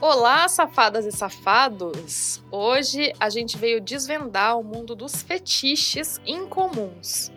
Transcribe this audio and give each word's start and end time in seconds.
Olá, 0.00 0.46
safadas 0.46 1.04
e 1.06 1.10
safados! 1.10 2.40
Hoje 2.52 3.12
a 3.18 3.28
gente 3.28 3.58
veio 3.58 3.80
desvendar 3.80 4.56
o 4.56 4.62
mundo 4.62 4.94
dos 4.94 5.22
fetiches 5.22 6.20
incomuns. 6.24 7.32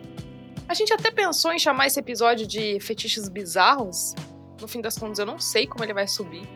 A 0.68 0.72
gente 0.72 0.92
até 0.92 1.10
pensou 1.10 1.52
em 1.52 1.58
chamar 1.58 1.88
esse 1.88 1.98
episódio 1.98 2.46
de 2.46 2.78
fetiches 2.78 3.28
bizarros. 3.28 4.14
No 4.60 4.68
fim 4.68 4.80
das 4.80 4.96
contas, 4.96 5.18
eu 5.18 5.26
não 5.26 5.40
sei 5.40 5.66
como 5.66 5.84
ele 5.84 5.92
vai 5.92 6.06
subir. 6.06 6.48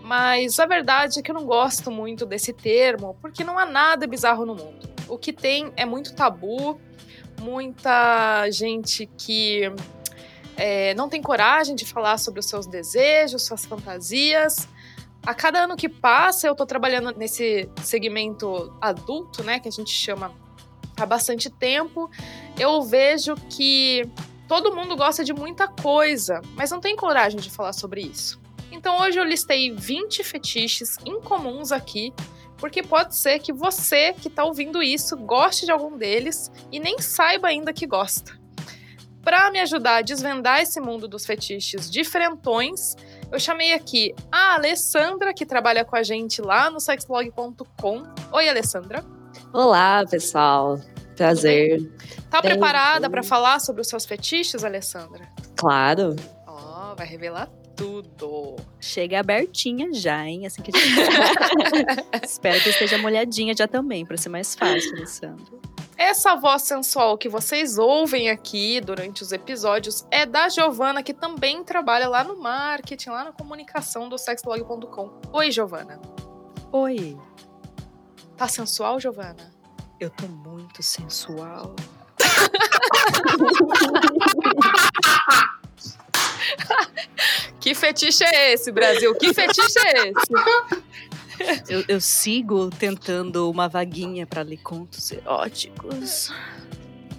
Mas 0.00 0.60
a 0.60 0.66
verdade 0.66 1.18
é 1.18 1.22
que 1.22 1.32
eu 1.32 1.34
não 1.34 1.44
gosto 1.44 1.90
muito 1.90 2.24
desse 2.24 2.52
termo, 2.52 3.18
porque 3.20 3.42
não 3.42 3.58
há 3.58 3.66
nada 3.66 4.06
bizarro 4.06 4.46
no 4.46 4.54
mundo. 4.54 4.88
O 5.08 5.18
que 5.18 5.32
tem 5.32 5.72
é 5.76 5.84
muito 5.84 6.14
tabu, 6.14 6.80
muita 7.40 8.48
gente 8.52 9.06
que 9.18 9.62
é, 10.56 10.94
não 10.94 11.08
tem 11.08 11.20
coragem 11.20 11.74
de 11.74 11.84
falar 11.84 12.16
sobre 12.18 12.38
os 12.38 12.46
seus 12.46 12.64
desejos, 12.68 13.44
suas 13.44 13.64
fantasias 13.64 14.68
a 15.24 15.34
cada 15.34 15.64
ano 15.64 15.76
que 15.76 15.88
passa, 15.88 16.46
eu 16.46 16.54
tô 16.54 16.66
trabalhando 16.66 17.16
nesse 17.16 17.68
segmento 17.82 18.76
adulto, 18.80 19.44
né, 19.44 19.60
que 19.60 19.68
a 19.68 19.72
gente 19.72 19.90
chama 19.90 20.32
há 20.96 21.06
bastante 21.06 21.48
tempo. 21.48 22.10
Eu 22.58 22.82
vejo 22.82 23.34
que 23.48 24.02
todo 24.48 24.74
mundo 24.74 24.96
gosta 24.96 25.24
de 25.24 25.32
muita 25.32 25.68
coisa, 25.68 26.40
mas 26.54 26.70
não 26.70 26.80
tem 26.80 26.96
coragem 26.96 27.38
de 27.38 27.50
falar 27.50 27.72
sobre 27.72 28.02
isso. 28.02 28.40
Então 28.70 29.00
hoje 29.00 29.18
eu 29.18 29.24
listei 29.24 29.72
20 29.72 30.24
fetiches 30.24 30.96
incomuns 31.06 31.70
aqui, 31.70 32.12
porque 32.56 32.82
pode 32.82 33.16
ser 33.16 33.38
que 33.38 33.52
você 33.52 34.12
que 34.12 34.28
está 34.28 34.44
ouvindo 34.44 34.82
isso 34.82 35.16
goste 35.16 35.66
de 35.66 35.72
algum 35.72 35.96
deles 35.96 36.50
e 36.70 36.80
nem 36.80 36.98
saiba 36.98 37.48
ainda 37.48 37.72
que 37.72 37.86
gosta. 37.86 38.40
Para 39.22 39.52
me 39.52 39.60
ajudar 39.60 39.98
a 39.98 40.02
desvendar 40.02 40.60
esse 40.60 40.80
mundo 40.80 41.06
dos 41.06 41.24
fetiches 41.24 41.88
diferentões, 41.88 42.96
eu 43.32 43.40
chamei 43.40 43.72
aqui 43.72 44.14
a 44.30 44.54
Alessandra, 44.54 45.32
que 45.32 45.46
trabalha 45.46 45.84
com 45.84 45.96
a 45.96 46.02
gente 46.02 46.42
lá 46.42 46.70
no 46.70 46.78
sexblog.com. 46.78 48.02
Oi, 48.30 48.48
Alessandra. 48.48 49.02
Olá, 49.52 50.04
pessoal. 50.08 50.78
Prazer. 51.16 51.90
Tá 52.30 52.42
bem, 52.42 52.50
preparada 52.50 53.08
para 53.08 53.22
falar 53.22 53.58
sobre 53.58 53.80
os 53.80 53.88
seus 53.88 54.04
fetiches, 54.04 54.62
Alessandra? 54.64 55.26
Claro. 55.56 56.14
Ó, 56.46 56.92
oh, 56.92 56.96
vai 56.96 57.06
revelar 57.06 57.48
tudo. 57.74 58.56
Chega 58.78 59.20
abertinha 59.20 59.92
já, 59.94 60.26
hein? 60.26 60.46
Assim 60.46 60.60
que 60.60 60.70
a 60.74 60.78
gente... 60.78 61.00
Espero 62.22 62.60
que 62.60 62.68
esteja 62.68 62.98
molhadinha 62.98 63.54
já 63.56 63.66
também, 63.66 64.04
para 64.04 64.18
ser 64.18 64.28
mais 64.28 64.54
fácil, 64.54 64.94
Alessandra. 64.94 65.71
Essa 65.96 66.34
voz 66.34 66.62
sensual 66.62 67.16
que 67.18 67.28
vocês 67.28 67.78
ouvem 67.78 68.30
aqui 68.30 68.80
durante 68.80 69.22
os 69.22 69.30
episódios 69.32 70.04
é 70.10 70.26
da 70.26 70.48
Giovana, 70.48 71.00
que 71.02 71.14
também 71.14 71.62
trabalha 71.62 72.08
lá 72.08 72.24
no 72.24 72.36
marketing, 72.36 73.10
lá 73.10 73.24
na 73.24 73.32
comunicação 73.32 74.08
do 74.08 74.18
sexblog.com. 74.18 75.20
Oi, 75.32 75.50
Giovana. 75.50 76.00
Oi. 76.72 77.18
Tá 78.36 78.48
sensual, 78.48 78.98
Giovana? 78.98 79.52
Eu 80.00 80.10
tô 80.10 80.26
muito 80.26 80.82
sensual. 80.82 81.76
que 87.60 87.74
fetiche 87.74 88.24
é 88.24 88.54
esse, 88.54 88.72
Brasil? 88.72 89.14
Que 89.14 89.32
fetiche 89.32 89.78
é 89.78 90.08
esse? 90.08 90.32
Eu, 91.68 91.84
eu 91.88 92.00
sigo 92.00 92.70
tentando 92.70 93.50
uma 93.50 93.68
vaguinha 93.68 94.26
para 94.26 94.42
ler 94.42 94.58
contos 94.58 95.10
eróticos. 95.10 96.32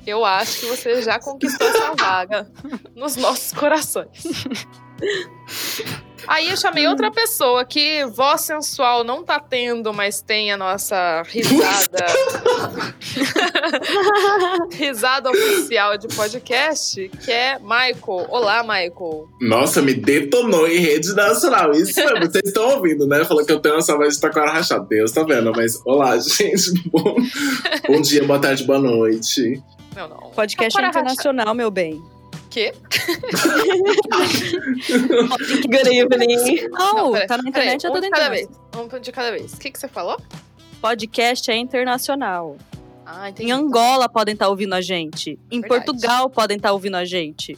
Eu 0.05 0.25
acho 0.25 0.59
que 0.59 0.65
você 0.65 1.01
já 1.01 1.19
conquistou 1.19 1.67
essa 1.67 1.95
vaga 1.95 2.51
nos 2.95 3.15
nossos 3.15 3.53
corações. 3.53 4.23
Aí 6.27 6.49
eu 6.49 6.57
chamei 6.57 6.87
outra 6.87 7.11
pessoa 7.11 7.65
que 7.65 8.05
voz 8.05 8.41
sensual 8.41 9.03
não 9.03 9.23
tá 9.23 9.39
tendo, 9.39 9.93
mas 9.93 10.21
tem 10.21 10.51
a 10.51 10.57
nossa 10.57 11.23
risada. 11.23 12.05
risada 14.71 15.29
oficial 15.29 15.97
de 15.97 16.07
podcast, 16.07 17.09
que 17.23 17.31
é 17.31 17.59
Michael. 17.59 18.27
Olá, 18.29 18.63
Michael. 18.63 19.27
Nossa, 19.41 19.81
me 19.81 19.93
detonou 19.93 20.67
em 20.67 20.79
rede 20.79 21.13
nacional. 21.13 21.71
Isso 21.71 21.99
mesmo, 21.99 22.19
vocês 22.19 22.43
estão 22.45 22.69
ouvindo, 22.75 23.05
né? 23.07 23.23
Falou 23.25 23.45
que 23.45 23.51
eu 23.51 23.59
tenho 23.59 23.75
essa 23.75 23.95
voz 23.95 24.15
de 24.15 24.21
taquara 24.21 24.51
rachada. 24.51 24.85
Deus 24.85 25.11
tá 25.11 25.23
vendo, 25.23 25.51
mas 25.55 25.79
olá, 25.85 26.17
gente. 26.19 26.71
Bom, 26.89 27.15
bom 27.87 28.01
dia, 28.01 28.23
boa 28.23 28.39
tarde, 28.39 28.63
boa 28.63 28.79
noite. 28.79 29.61
Não, 29.95 30.07
não. 30.07 30.31
Podcast 30.31 30.79
é 30.79 30.87
internacional, 30.87 31.53
meu 31.53 31.69
bem 31.69 32.12
quê? 32.53 32.71
Good 35.67 35.89
evening. 35.89 36.69
Oh, 36.71 36.93
Não, 36.95 37.27
tá 37.27 37.37
na 37.37 37.49
internet, 37.49 37.83
eu 37.83 37.91
tô 37.91 37.99
dentro. 37.99 38.29
Vez. 38.29 38.47
Vamos 38.71 39.01
de 39.01 39.11
cada 39.11 39.31
vez. 39.31 39.53
O 39.53 39.59
que, 39.59 39.71
que 39.71 39.79
você 39.79 39.87
falou? 39.87 40.21
Podcast 40.79 41.49
é 41.49 41.57
internacional. 41.57 42.57
Ah, 43.05 43.29
entendi. 43.29 43.49
Em 43.49 43.51
Angola 43.51 44.07
podem 44.07 44.33
estar 44.33 44.45
tá 44.45 44.49
ouvindo 44.51 44.73
a 44.73 44.81
gente. 44.81 45.39
Em 45.51 45.61
Verdade. 45.61 45.85
Portugal 45.85 46.29
podem 46.29 46.57
estar 46.57 46.69
tá 46.69 46.73
ouvindo 46.73 46.95
a 46.95 47.05
gente. 47.05 47.57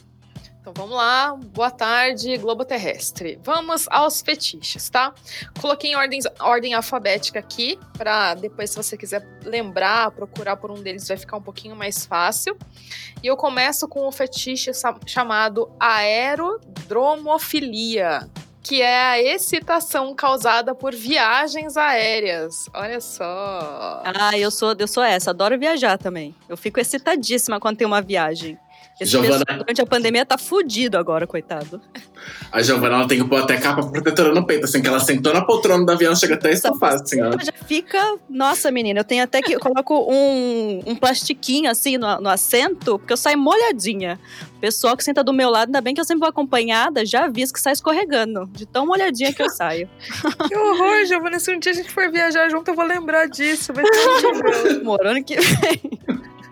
Então 0.68 0.84
vamos 0.84 0.96
lá, 0.96 1.38
boa 1.54 1.70
tarde, 1.70 2.36
Globo 2.38 2.64
Terrestre. 2.64 3.38
Vamos 3.40 3.86
aos 3.88 4.20
fetiches, 4.20 4.90
tá? 4.90 5.14
Coloquei 5.60 5.92
em 5.92 5.94
ordem, 5.94 6.18
ordem 6.40 6.74
alfabética 6.74 7.38
aqui, 7.38 7.78
para 7.96 8.34
depois, 8.34 8.70
se 8.70 8.76
você 8.76 8.96
quiser 8.96 9.24
lembrar, 9.44 10.10
procurar 10.10 10.56
por 10.56 10.72
um 10.72 10.82
deles, 10.82 11.06
vai 11.06 11.16
ficar 11.16 11.36
um 11.36 11.40
pouquinho 11.40 11.76
mais 11.76 12.04
fácil. 12.04 12.58
E 13.22 13.28
eu 13.28 13.36
começo 13.36 13.86
com 13.86 14.08
o 14.08 14.10
fetiche 14.10 14.72
chamado 15.06 15.70
aerodromofilia 15.78 18.28
que 18.60 18.82
é 18.82 19.00
a 19.00 19.22
excitação 19.22 20.12
causada 20.12 20.74
por 20.74 20.92
viagens 20.92 21.76
aéreas. 21.76 22.68
Olha 22.74 23.00
só. 23.00 24.02
Ah, 24.04 24.36
eu 24.36 24.50
sou, 24.50 24.74
eu 24.76 24.88
sou 24.88 25.04
essa, 25.04 25.30
adoro 25.30 25.56
viajar 25.56 25.96
também. 25.96 26.34
Eu 26.48 26.56
fico 26.56 26.80
excitadíssima 26.80 27.60
quando 27.60 27.76
tem 27.76 27.86
uma 27.86 28.02
viagem. 28.02 28.58
Esse 28.98 29.12
Giovana... 29.12 29.44
durante 29.44 29.80
a 29.80 29.86
pandemia 29.86 30.24
tá 30.24 30.38
fudido 30.38 30.96
agora, 30.96 31.26
coitado. 31.26 31.80
A 32.50 32.62
Giovana 32.62 32.96
ela 32.96 33.08
tem 33.08 33.22
que 33.22 33.28
pôr 33.28 33.40
até 33.40 33.58
capa 33.58 33.86
protetora 33.86 34.34
no 34.34 34.46
peito, 34.46 34.64
assim, 34.64 34.80
que 34.80 34.88
ela 34.88 35.00
sentou 35.00 35.34
na 35.34 35.44
poltrona 35.44 35.84
do 35.84 35.92
avião, 35.92 36.16
chega 36.16 36.34
até 36.34 36.50
estafar, 36.50 36.94
assim, 36.94 37.20
ó. 37.20 37.32
Já 37.32 37.52
fica. 37.66 38.16
Nossa, 38.28 38.70
menina, 38.70 39.00
eu 39.00 39.04
tenho 39.04 39.22
até 39.22 39.42
que. 39.42 39.54
Eu 39.54 39.60
coloco 39.60 40.10
um, 40.10 40.82
um 40.86 40.96
plastiquinho 40.96 41.70
assim 41.70 41.98
no, 41.98 42.20
no 42.20 42.28
assento, 42.28 42.98
porque 42.98 43.12
eu 43.12 43.16
saio 43.16 43.38
molhadinha. 43.38 44.18
O 44.56 44.60
pessoal 44.60 44.96
que 44.96 45.04
senta 45.04 45.22
do 45.22 45.32
meu 45.32 45.50
lado, 45.50 45.68
ainda 45.68 45.80
bem 45.82 45.94
que 45.94 46.00
eu 46.00 46.04
sempre 46.04 46.20
vou 46.20 46.28
acompanhada, 46.28 47.04
já 47.04 47.26
aviso 47.26 47.52
que 47.52 47.60
sai 47.60 47.74
escorregando, 47.74 48.46
de 48.52 48.64
tão 48.64 48.86
molhadinha 48.86 49.32
que 49.32 49.42
eu 49.42 49.50
saio. 49.50 49.88
que 50.48 50.56
horror, 50.56 51.04
Giovana. 51.04 51.38
Se 51.38 51.54
um 51.54 51.58
dia 51.58 51.72
a 51.72 51.74
gente 51.74 51.90
for 51.90 52.10
viajar 52.10 52.48
junto, 52.48 52.70
eu 52.70 52.74
vou 52.74 52.86
lembrar 52.86 53.26
disso. 53.26 53.72
Vai 53.74 53.84
ter 53.84 54.78
um 54.78 54.82
Morando 54.84 55.22
que 55.22 55.36
vem. 55.36 55.80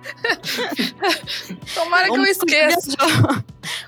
Tomara 1.75 2.09
que 2.09 2.17
eu 2.17 2.25
esqueça. 2.25 2.97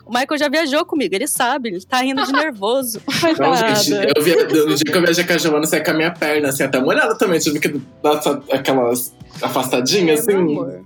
O 0.05 0.11
Michael 0.11 0.39
já 0.39 0.49
viajou 0.49 0.85
comigo, 0.85 1.15
ele 1.15 1.27
sabe, 1.27 1.71
ele 1.71 1.85
tá 1.85 1.99
rindo 1.99 2.25
de 2.25 2.33
nervoso. 2.33 3.03
Não, 3.39 3.57
gente, 3.57 3.93
eu 4.17 4.23
vi, 4.23 4.35
no 4.37 4.75
dia 4.75 4.85
que 4.85 4.97
eu 4.97 5.03
viajei 5.03 5.25
com 5.25 5.33
a 5.33 5.39
Giovana, 5.39 5.67
saí 5.67 5.85
com 5.85 5.91
a 5.91 5.95
minha 5.95 6.11
perna, 6.13 6.49
assim, 6.49 6.63
até 6.63 6.81
molhada 6.81 7.17
também. 7.17 7.39
Tive 7.39 7.61
que 7.61 7.81
dar 8.03 8.21
aquelas 8.53 9.15
afastadinhas, 9.43 10.27
é, 10.27 10.33
assim. 10.33 10.77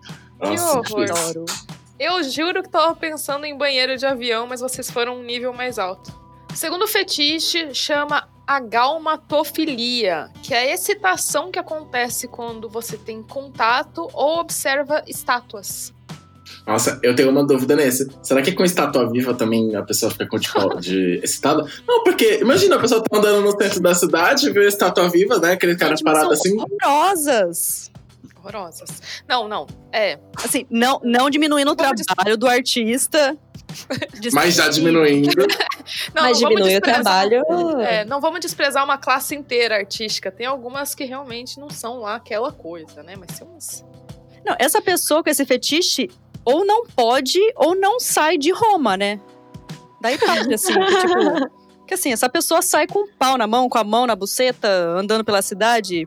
Nossa, 0.40 0.80
que 0.82 0.92
horror. 0.92 1.44
Eu 1.98 2.22
juro 2.24 2.62
que 2.62 2.70
tava 2.70 2.96
pensando 2.96 3.44
em 3.44 3.56
banheiro 3.56 3.96
de 3.96 4.06
avião, 4.06 4.46
mas 4.46 4.60
vocês 4.60 4.90
foram 4.90 5.20
um 5.20 5.22
nível 5.22 5.52
mais 5.52 5.78
alto. 5.78 6.10
O 6.50 6.56
segundo 6.56 6.88
fetiche 6.88 7.74
chama 7.74 8.26
a 8.50 8.58
galmatofilia, 8.58 10.28
que 10.42 10.52
é 10.52 10.58
a 10.58 10.74
excitação 10.74 11.52
que 11.52 11.58
acontece 11.60 12.26
quando 12.26 12.68
você 12.68 12.96
tem 12.96 13.22
contato 13.22 14.08
ou 14.12 14.40
observa 14.40 15.04
estátuas. 15.06 15.94
Nossa, 16.66 16.98
eu 17.00 17.14
tenho 17.14 17.30
uma 17.30 17.46
dúvida 17.46 17.76
nesse. 17.76 18.10
Será 18.20 18.42
que 18.42 18.50
com 18.50 18.64
estátua 18.64 19.08
viva 19.08 19.34
também 19.34 19.76
a 19.76 19.84
pessoa 19.84 20.10
fica 20.10 20.26
com 20.26 20.36
tipo 20.36 20.58
de 20.80 21.20
excitada? 21.22 21.64
Não, 21.86 22.02
porque 22.02 22.40
imagina 22.40 22.74
a 22.74 22.80
pessoa 22.80 23.00
tá 23.00 23.18
andando 23.18 23.40
no 23.40 23.52
centro 23.52 23.80
da 23.80 23.94
cidade, 23.94 24.50
vê 24.50 24.64
a 24.64 24.68
estátua 24.68 25.08
viva, 25.08 25.38
né? 25.38 25.52
Aquele 25.52 25.76
cara 25.76 25.94
Gente, 25.94 26.02
parado 26.02 26.32
assim. 26.32 26.56
Horrorosas. 26.58 27.92
Horrorosas. 28.36 29.22
Não, 29.28 29.46
não. 29.46 29.68
É. 29.92 30.18
Assim, 30.42 30.66
não, 30.68 31.00
não 31.04 31.30
diminuindo 31.30 31.70
o 31.70 31.76
trabalho 31.76 32.36
do 32.36 32.48
artista 32.48 33.38
Mas 34.32 34.54
já 34.54 34.68
diminuindo. 34.68 35.30
Não, 36.14 36.22
Mas 36.22 36.40
não 36.40 36.48
vamos 36.50 36.56
diminui 36.62 36.62
o 36.62 36.80
desprezar- 36.80 37.02
trabalho. 37.02 37.80
É, 37.80 38.04
não 38.04 38.20
vamos 38.20 38.40
desprezar 38.40 38.84
uma 38.84 38.96
classe 38.98 39.34
inteira 39.34 39.76
artística. 39.76 40.30
Tem 40.30 40.46
algumas 40.46 40.94
que 40.94 41.04
realmente 41.04 41.58
não 41.58 41.68
são 41.68 41.98
lá 41.98 42.14
aquela 42.16 42.52
coisa, 42.52 43.02
né? 43.02 43.14
Mas 43.18 43.36
tem 43.38 43.48
umas. 43.48 43.84
Não, 44.44 44.54
essa 44.58 44.80
pessoa 44.80 45.22
com 45.24 45.30
esse 45.30 45.44
fetiche 45.44 46.08
ou 46.44 46.64
não 46.64 46.86
pode 46.86 47.38
ou 47.56 47.74
não 47.74 47.98
sai 47.98 48.38
de 48.38 48.52
Roma, 48.52 48.96
né? 48.96 49.18
Daí 50.00 50.16
parte, 50.18 50.54
assim, 50.54 50.72
que, 50.72 50.96
tipo... 51.00 51.60
Que 51.90 51.94
assim, 51.94 52.12
essa 52.12 52.28
pessoa 52.28 52.62
sai 52.62 52.86
com 52.86 53.00
um 53.00 53.08
pau 53.18 53.36
na 53.36 53.48
mão, 53.48 53.68
com 53.68 53.76
a 53.76 53.82
mão 53.82 54.06
na 54.06 54.14
buceta, 54.14 54.68
andando 54.96 55.24
pela 55.24 55.42
cidade, 55.42 56.06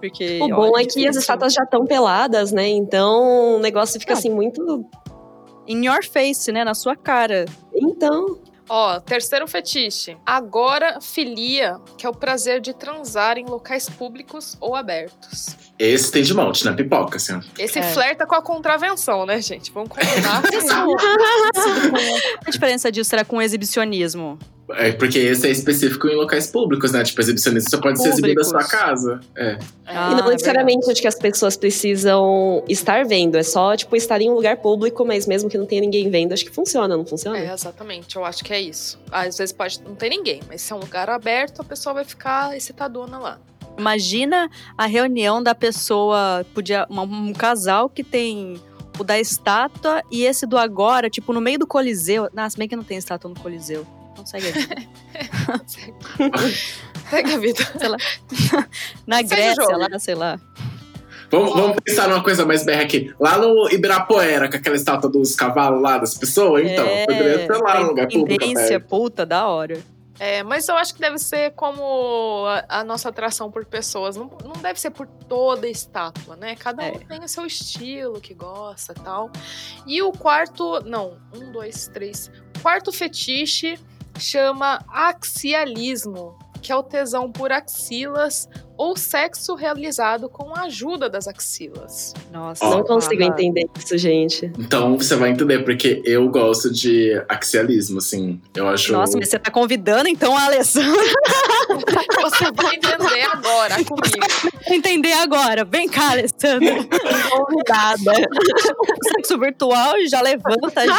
porque... 0.00 0.38
O 0.40 0.48
bom 0.48 0.70
olha, 0.72 0.82
é 0.82 0.86
que 0.86 1.06
as 1.06 1.16
estátuas 1.16 1.52
já 1.52 1.64
estão 1.64 1.84
peladas, 1.84 2.50
né? 2.50 2.66
Então 2.66 3.56
o 3.56 3.58
negócio 3.58 4.00
fica 4.00 4.14
Não. 4.14 4.18
assim 4.18 4.30
muito. 4.30 4.86
In 5.68 5.84
your 5.84 6.02
face, 6.04 6.50
né? 6.50 6.64
Na 6.64 6.74
sua 6.74 6.96
cara. 6.96 7.44
Então. 7.74 8.40
Ó, 8.70 9.00
terceiro 9.00 9.46
fetiche. 9.48 10.16
Agora, 10.26 11.00
filia, 11.00 11.78
que 11.96 12.04
é 12.04 12.08
o 12.08 12.12
prazer 12.12 12.60
de 12.60 12.74
transar 12.74 13.38
em 13.38 13.46
locais 13.46 13.88
públicos 13.88 14.56
ou 14.60 14.74
abertos. 14.76 15.56
Esse 15.78 16.10
tem 16.12 16.22
de 16.22 16.34
monte, 16.34 16.64
né? 16.66 16.72
Pipoca, 16.72 17.16
assim. 17.16 17.40
Esse 17.58 17.78
É. 17.78 17.82
flerta 17.82 18.26
com 18.26 18.34
a 18.34 18.42
contravenção, 18.42 19.24
né, 19.24 19.40
gente? 19.40 19.70
Vamos 19.72 19.88
combinar. 19.88 20.42
Qual 20.42 20.96
a 22.46 22.50
diferença 22.50 22.92
disso 22.92 23.08
será 23.08 23.24
com 23.24 23.36
o 23.36 23.42
exibicionismo? 23.42 24.38
É 24.70 24.92
porque 24.92 25.18
esse 25.18 25.46
é 25.46 25.50
específico 25.50 26.08
em 26.08 26.14
locais 26.14 26.46
públicos, 26.46 26.92
né? 26.92 27.02
Tipo, 27.02 27.20
exibicionista 27.20 27.70
só 27.70 27.80
pode 27.80 28.02
ser 28.02 28.10
exibido 28.10 28.34
da 28.34 28.44
sua 28.44 28.58
Públicos. 28.60 28.80
casa. 28.80 29.20
É. 29.36 29.58
Ah, 29.86 30.10
e 30.12 30.14
não 30.16 30.26
é 30.28 30.32
necessariamente 30.32 30.90
acho 30.90 31.00
que 31.00 31.08
as 31.08 31.14
pessoas 31.14 31.56
precisam 31.56 32.62
estar 32.68 33.04
vendo. 33.06 33.36
É 33.36 33.42
só, 33.42 33.74
tipo, 33.76 33.96
estar 33.96 34.20
em 34.20 34.28
um 34.28 34.34
lugar 34.34 34.58
público, 34.58 35.04
mas 35.06 35.26
mesmo 35.26 35.48
que 35.48 35.56
não 35.56 35.64
tenha 35.64 35.80
ninguém 35.80 36.10
vendo, 36.10 36.32
acho 36.32 36.44
que 36.44 36.50
funciona, 36.50 36.96
não 36.96 37.06
funciona? 37.06 37.38
É, 37.38 37.52
exatamente. 37.52 38.16
Eu 38.16 38.24
acho 38.24 38.44
que 38.44 38.52
é 38.52 38.60
isso. 38.60 38.98
Às 39.10 39.38
vezes 39.38 39.52
pode 39.52 39.80
não 39.82 39.94
ter 39.94 40.10
ninguém, 40.10 40.40
mas 40.48 40.60
se 40.60 40.72
é 40.72 40.76
um 40.76 40.80
lugar 40.80 41.08
aberto, 41.08 41.62
a 41.62 41.64
pessoa 41.64 41.94
vai 41.94 42.04
ficar 42.04 42.56
excitadona 42.56 43.18
lá. 43.18 43.38
Imagina 43.78 44.50
a 44.76 44.86
reunião 44.86 45.42
da 45.42 45.54
pessoa, 45.54 46.44
podia 46.52 46.86
um 46.90 47.32
casal 47.32 47.88
que 47.88 48.02
tem 48.02 48.60
o 48.98 49.04
da 49.04 49.18
estátua 49.18 50.02
e 50.10 50.24
esse 50.24 50.44
do 50.44 50.58
agora, 50.58 51.08
tipo, 51.08 51.32
no 51.32 51.40
meio 51.40 51.58
do 51.60 51.66
Coliseu. 51.66 52.28
Nossa, 52.34 52.58
bem 52.58 52.68
que 52.68 52.74
não 52.76 52.82
tem 52.82 52.98
estátua 52.98 53.30
no 53.30 53.38
Coliseu. 53.38 53.86
Não 54.18 54.26
segue 54.26 54.48
aqui. 54.48 54.88
Segue 57.08 57.32
a 57.32 57.38
vida. 57.38 57.60
Na 59.06 59.16
Segue 59.18 59.26
o 59.26 59.28
Grécia, 59.28 59.76
lá, 59.76 59.98
sei 59.98 60.14
lá. 60.14 60.40
Vamos, 61.30 61.52
vamos 61.52 61.76
pensar 61.84 62.08
numa 62.08 62.22
coisa 62.22 62.44
mais 62.44 62.64
berra 62.64 62.82
aqui. 62.82 63.14
Lá 63.20 63.38
no 63.38 63.70
Ibirapuera, 63.70 64.50
com 64.50 64.56
aquela 64.56 64.76
estátua 64.76 65.10
dos 65.10 65.34
cavalos 65.34 65.82
lá, 65.82 65.98
das 65.98 66.14
pessoas, 66.14 66.64
então. 66.64 66.86
É, 66.86 67.04
Poderia 67.06 67.46
ser 67.46 67.62
lá, 67.62 67.80
num 67.80 67.86
lugar 67.88 68.08
público. 68.08 68.44
Puta, 68.88 69.26
da 69.26 69.46
hora. 69.46 69.78
É, 70.20 70.42
mas 70.42 70.66
eu 70.66 70.76
acho 70.76 70.94
que 70.94 71.00
deve 71.00 71.18
ser 71.18 71.52
como 71.52 72.44
a, 72.46 72.80
a 72.80 72.84
nossa 72.84 73.08
atração 73.08 73.50
por 73.52 73.64
pessoas. 73.64 74.16
Não, 74.16 74.28
não 74.44 74.60
deve 74.60 74.80
ser 74.80 74.90
por 74.90 75.06
toda 75.06 75.68
estátua, 75.68 76.34
né? 76.34 76.56
Cada 76.56 76.82
um 76.82 76.86
É. 76.86 76.98
tem 76.98 77.22
o 77.22 77.28
seu 77.28 77.46
estilo 77.46 78.20
que 78.20 78.34
gosta 78.34 78.94
e 78.98 79.00
tal. 79.00 79.30
E 79.86 80.02
o 80.02 80.10
quarto. 80.10 80.80
Não, 80.84 81.18
um, 81.32 81.52
dois, 81.52 81.88
três. 81.88 82.30
Quarto 82.60 82.90
fetiche 82.90 83.78
chama 84.18 84.84
axialismo, 84.88 86.36
que 86.60 86.72
é 86.72 86.76
o 86.76 86.82
tesão 86.82 87.30
por 87.30 87.52
axilas 87.52 88.48
ou 88.78 88.96
sexo 88.96 89.56
realizado 89.56 90.28
com 90.28 90.54
a 90.54 90.62
ajuda 90.62 91.10
das 91.10 91.26
axilas. 91.26 92.14
Nossa. 92.32 92.64
Não 92.64 92.84
consigo 92.84 93.22
ah, 93.24 93.26
entender 93.26 93.66
isso, 93.76 93.98
gente. 93.98 94.52
Então 94.56 94.96
você 94.96 95.16
vai 95.16 95.30
entender, 95.30 95.64
porque 95.64 96.00
eu 96.04 96.28
gosto 96.28 96.72
de 96.72 97.20
axialismo, 97.28 97.98
assim. 97.98 98.40
Eu 98.54 98.68
acho. 98.68 98.92
Nossa, 98.92 99.18
mas 99.18 99.28
você 99.28 99.38
tá 99.38 99.50
convidando 99.50 100.08
então 100.08 100.36
a 100.36 100.44
Alessandra 100.44 100.92
Você 102.22 102.44
vai 102.52 102.76
entender 102.76 103.22
agora 103.32 103.74
comigo. 103.84 104.60
a 104.66 104.74
entender 104.74 105.12
agora. 105.12 105.64
Vem 105.64 105.88
cá, 105.88 106.12
Alessandra. 106.12 106.76
Convidada. 107.30 108.12
Sexo 109.16 109.38
virtual 109.38 109.94
já 110.08 110.20
levanta, 110.20 110.86
já, 110.86 110.98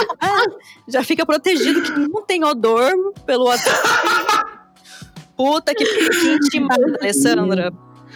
já 0.88 1.04
fica 1.04 1.26
protegido, 1.26 1.82
que 1.82 1.92
não 1.92 2.22
tem 2.24 2.44
odor 2.44 2.92
pelo 3.30 3.46
WhatsApp. 3.46 3.78
Puta 5.38 5.76
que, 5.76 5.86
que 5.86 6.28
intimada, 6.32 6.98
Alessandra. 7.00 7.72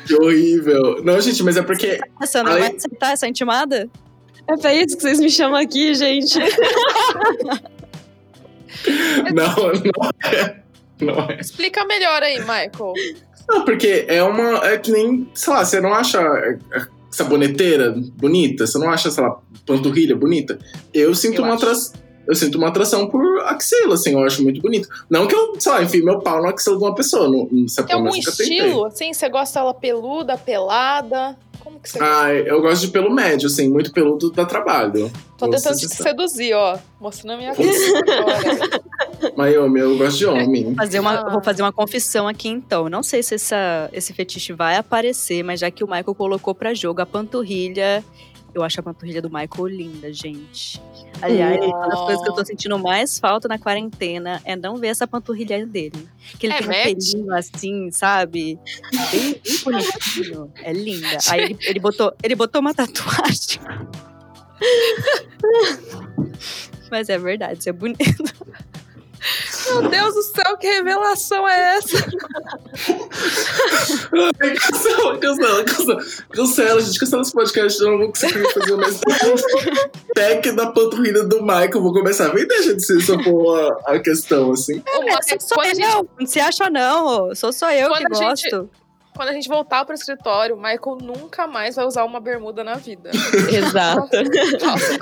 Que 0.07 0.15
horrível. 0.15 1.04
Não, 1.04 1.21
gente, 1.21 1.44
mas 1.44 1.56
é 1.56 1.62
porque. 1.62 2.00
Alessandra, 2.18 2.54
Ai. 2.54 2.60
vai 2.62 2.75
aceitar 2.75 3.13
essa 3.13 3.27
intimada? 3.27 3.88
É 4.50 4.57
pra 4.57 4.74
isso 4.74 4.98
que 4.98 5.04
vocês 5.04 5.19
me 5.19 5.30
chamam 5.30 5.62
aqui, 5.62 5.94
gente. 5.94 6.39
Não, 9.33 9.56
não 9.56 10.10
é. 10.25 10.63
Não 11.00 11.30
é. 11.30 11.39
Explica 11.39 11.86
melhor 11.86 12.24
aí, 12.24 12.39
Michael. 12.39 12.94
Não, 13.48 13.63
porque 13.63 14.06
é 14.10 14.21
uma. 14.24 14.65
É 14.65 14.77
que 14.77 14.92
nem. 14.92 15.30
Sei 15.33 15.54
lá, 15.54 15.63
você 15.63 15.80
não 15.80 15.94
acha 15.94 16.19
saboneteira 17.10 17.94
bonita? 18.18 18.65
Você 18.65 18.80
não 18.80 18.89
acha, 18.89 19.12
sei 19.12 19.24
lá, 19.24 19.39
panturrilha 19.65 20.15
bonita? 20.15 20.57
Eu 20.94 21.13
sinto 21.13 21.38
Eu 21.38 21.45
uma 21.45 21.54
atração. 21.54 22.03
Eu 22.28 22.36
sinto 22.36 22.58
uma 22.58 22.70
atração 22.70 23.08
por 23.08 23.40
axila, 23.42 23.96
assim, 23.96 24.12
eu 24.14 24.24
acho 24.24 24.42
muito 24.44 24.62
bonito. 24.62 24.88
Não 25.10 25.28
que 25.28 25.36
eu, 25.36 25.56
sei 25.60 25.72
lá, 25.72 25.84
enfim, 25.84 26.02
meu 26.02 26.20
pau 26.20 26.42
no 26.42 26.48
axila 26.50 26.78
de 26.78 26.84
uma 26.84 26.96
pessoa. 26.96 27.30
Não, 27.30 27.48
não 27.52 27.68
sei 27.68 27.84
Tem 27.84 27.96
algum 27.96 28.10
nunca 28.10 28.31
tentei. 28.31 28.58
estilo, 28.60 28.86
assim? 28.86 29.14
Você 29.14 29.30
gosta 29.30 29.60
dela 29.60 29.74
peluda, 29.74 30.38
pelada? 30.38 31.38
Como 31.60 31.80
que 31.80 31.90
você 31.90 32.00
gosta? 32.00 32.25
Ah, 32.25 32.34
eu 32.34 32.62
gosto 32.62 32.81
de 32.86 32.88
pelo 32.92 33.10
médio, 33.14 33.48
assim, 33.48 33.70
muito 33.70 33.92
peludo 33.92 34.31
dá 34.31 34.46
trabalho. 34.46 35.12
Tô 35.38 35.48
vou 35.48 35.56
tentando 35.56 35.75
te 35.75 35.81
sincero. 35.81 36.10
seduzir, 36.10 36.54
ó. 36.54 36.78
Mostrando 37.00 37.34
a 37.34 37.38
minha 37.38 37.54
cara 37.56 37.70
agora. 38.22 38.81
Mas 39.36 39.54
eu, 39.54 39.98
gosto 39.98 40.18
de 40.18 40.25
homem. 40.25 40.75
Fazer 40.75 41.00
uma, 41.00 41.20
Ah. 41.20 41.30
Vou 41.30 41.42
fazer 41.42 41.62
uma 41.62 41.72
confissão 41.74 42.28
aqui 42.28 42.48
então. 42.50 42.90
Não 42.90 43.04
sei 43.04 43.22
se 43.24 43.36
essa, 43.36 43.90
esse 43.94 44.14
fetiche 44.14 44.54
vai 44.54 44.75
aparecer, 44.78 45.44
mas 45.44 45.60
já 45.60 45.70
que 45.72 45.84
o 45.84 45.88
Michael 45.88 46.16
colocou 46.16 46.54
pra 46.54 46.74
jogo 46.74 47.02
a 47.02 47.06
panturrilha, 47.06 48.04
eu 48.54 48.64
acho 48.64 48.80
a 48.80 48.84
panturrilha 48.84 49.22
do 49.22 49.30
Michael 49.30 49.68
linda, 49.68 50.12
gente. 50.14 50.82
Aliás, 51.22 51.58
uma 51.66 51.88
das 51.88 52.00
coisas 52.02 52.24
que 52.24 52.30
eu 52.30 52.34
tô 52.36 52.46
sentindo 52.46 52.78
mais 52.80 53.18
falta 53.20 53.48
na 53.48 53.58
quarentena 53.58 54.42
é 54.44 54.56
não 54.56 54.76
ver 54.78 54.88
essa 54.88 55.08
panturrilha 55.08 55.66
dele. 55.66 56.08
Que 56.40 56.48
ele 56.48 56.54
É 56.54 56.58
tem 56.60 56.68
um 56.68 56.70
match? 56.70 56.84
pelinho 57.12 57.34
assim, 57.34 57.92
sabe? 57.92 58.60
Bem, 59.12 59.42
bem 59.44 59.58
bonitinho. 59.64 60.52
É 60.62 60.74
linda. 60.74 61.18
Aí 61.30 61.42
ele, 61.42 61.58
ele 61.62 61.80
botou, 61.80 62.14
ele 62.24 62.36
botou 62.36 62.62
uma 62.62 62.74
tatuagem. 62.74 63.60
Mas 66.92 67.10
é 67.10 67.18
verdade, 67.18 67.60
isso 67.60 67.70
é 67.70 67.74
bonito. 67.74 68.34
Meu 69.68 69.89
Deus 69.89 70.13
do 70.13 70.24
céu, 70.24 70.57
que 70.57 70.68
revelação 70.68 71.48
é 71.48 71.77
essa? 71.77 72.06
Cancela, 74.10 75.18
cancela, 75.19 75.63
cancela. 75.63 75.98
Cancela, 76.32 76.82
gente, 76.82 77.00
cancela 77.00 77.22
esse 77.22 77.34
podcast. 77.34 77.82
Eu 77.82 77.91
não 77.91 77.98
vou 78.00 78.08
conseguir 78.10 78.53
fazer 78.53 78.75
mais 78.75 79.01
tech 80.15 80.51
da 80.51 80.67
panturrilha 80.72 81.24
do 81.24 81.41
Michael. 81.41 81.82
Vou 81.82 81.93
começar 81.93 82.25
a 82.27 82.29
vender, 82.34 82.62
gente, 82.63 82.84
se 82.86 82.98
isso 82.98 83.17
for 83.24 83.82
a, 83.88 83.93
a 83.93 84.00
questão, 84.00 84.51
assim. 84.51 84.84
Ô, 84.96 85.01
Michael, 85.03 85.39
Sou 85.39 85.58
quando, 85.58 85.75
gente, 85.75 86.08
não 86.20 86.25
se 86.27 86.39
acha 86.39 86.70
não, 86.70 87.29
ô. 87.29 87.36
sou 87.36 87.51
só 87.53 87.72
eu 87.72 87.89
Quando 87.89 88.05
que 88.08 88.13
a 88.24 88.29
gente- 88.36 88.50
gosto. 88.50 88.70
Quando 89.15 89.29
a 89.29 89.34
gente 89.34 89.48
voltar 89.48 89.86
pro 89.86 89.93
escritório, 89.93 90.55
o 90.55 90.58
Michael 90.58 90.98
nunca 91.01 91.46
mais 91.48 91.75
vai 91.75 91.86
usar 91.86 92.03
uma 92.03 92.20
bermuda 92.20 92.63
na 92.63 92.75
vida. 92.75 93.12
Exato. 93.51 94.10
Nossa, 94.62 95.00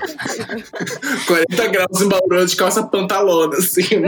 40 1.28 1.68
graus 1.68 2.02
em 2.02 2.10
Bauru 2.10 2.46
de 2.46 2.56
calça 2.56 2.84
pantalona, 2.84 3.58
assim. 3.58 3.82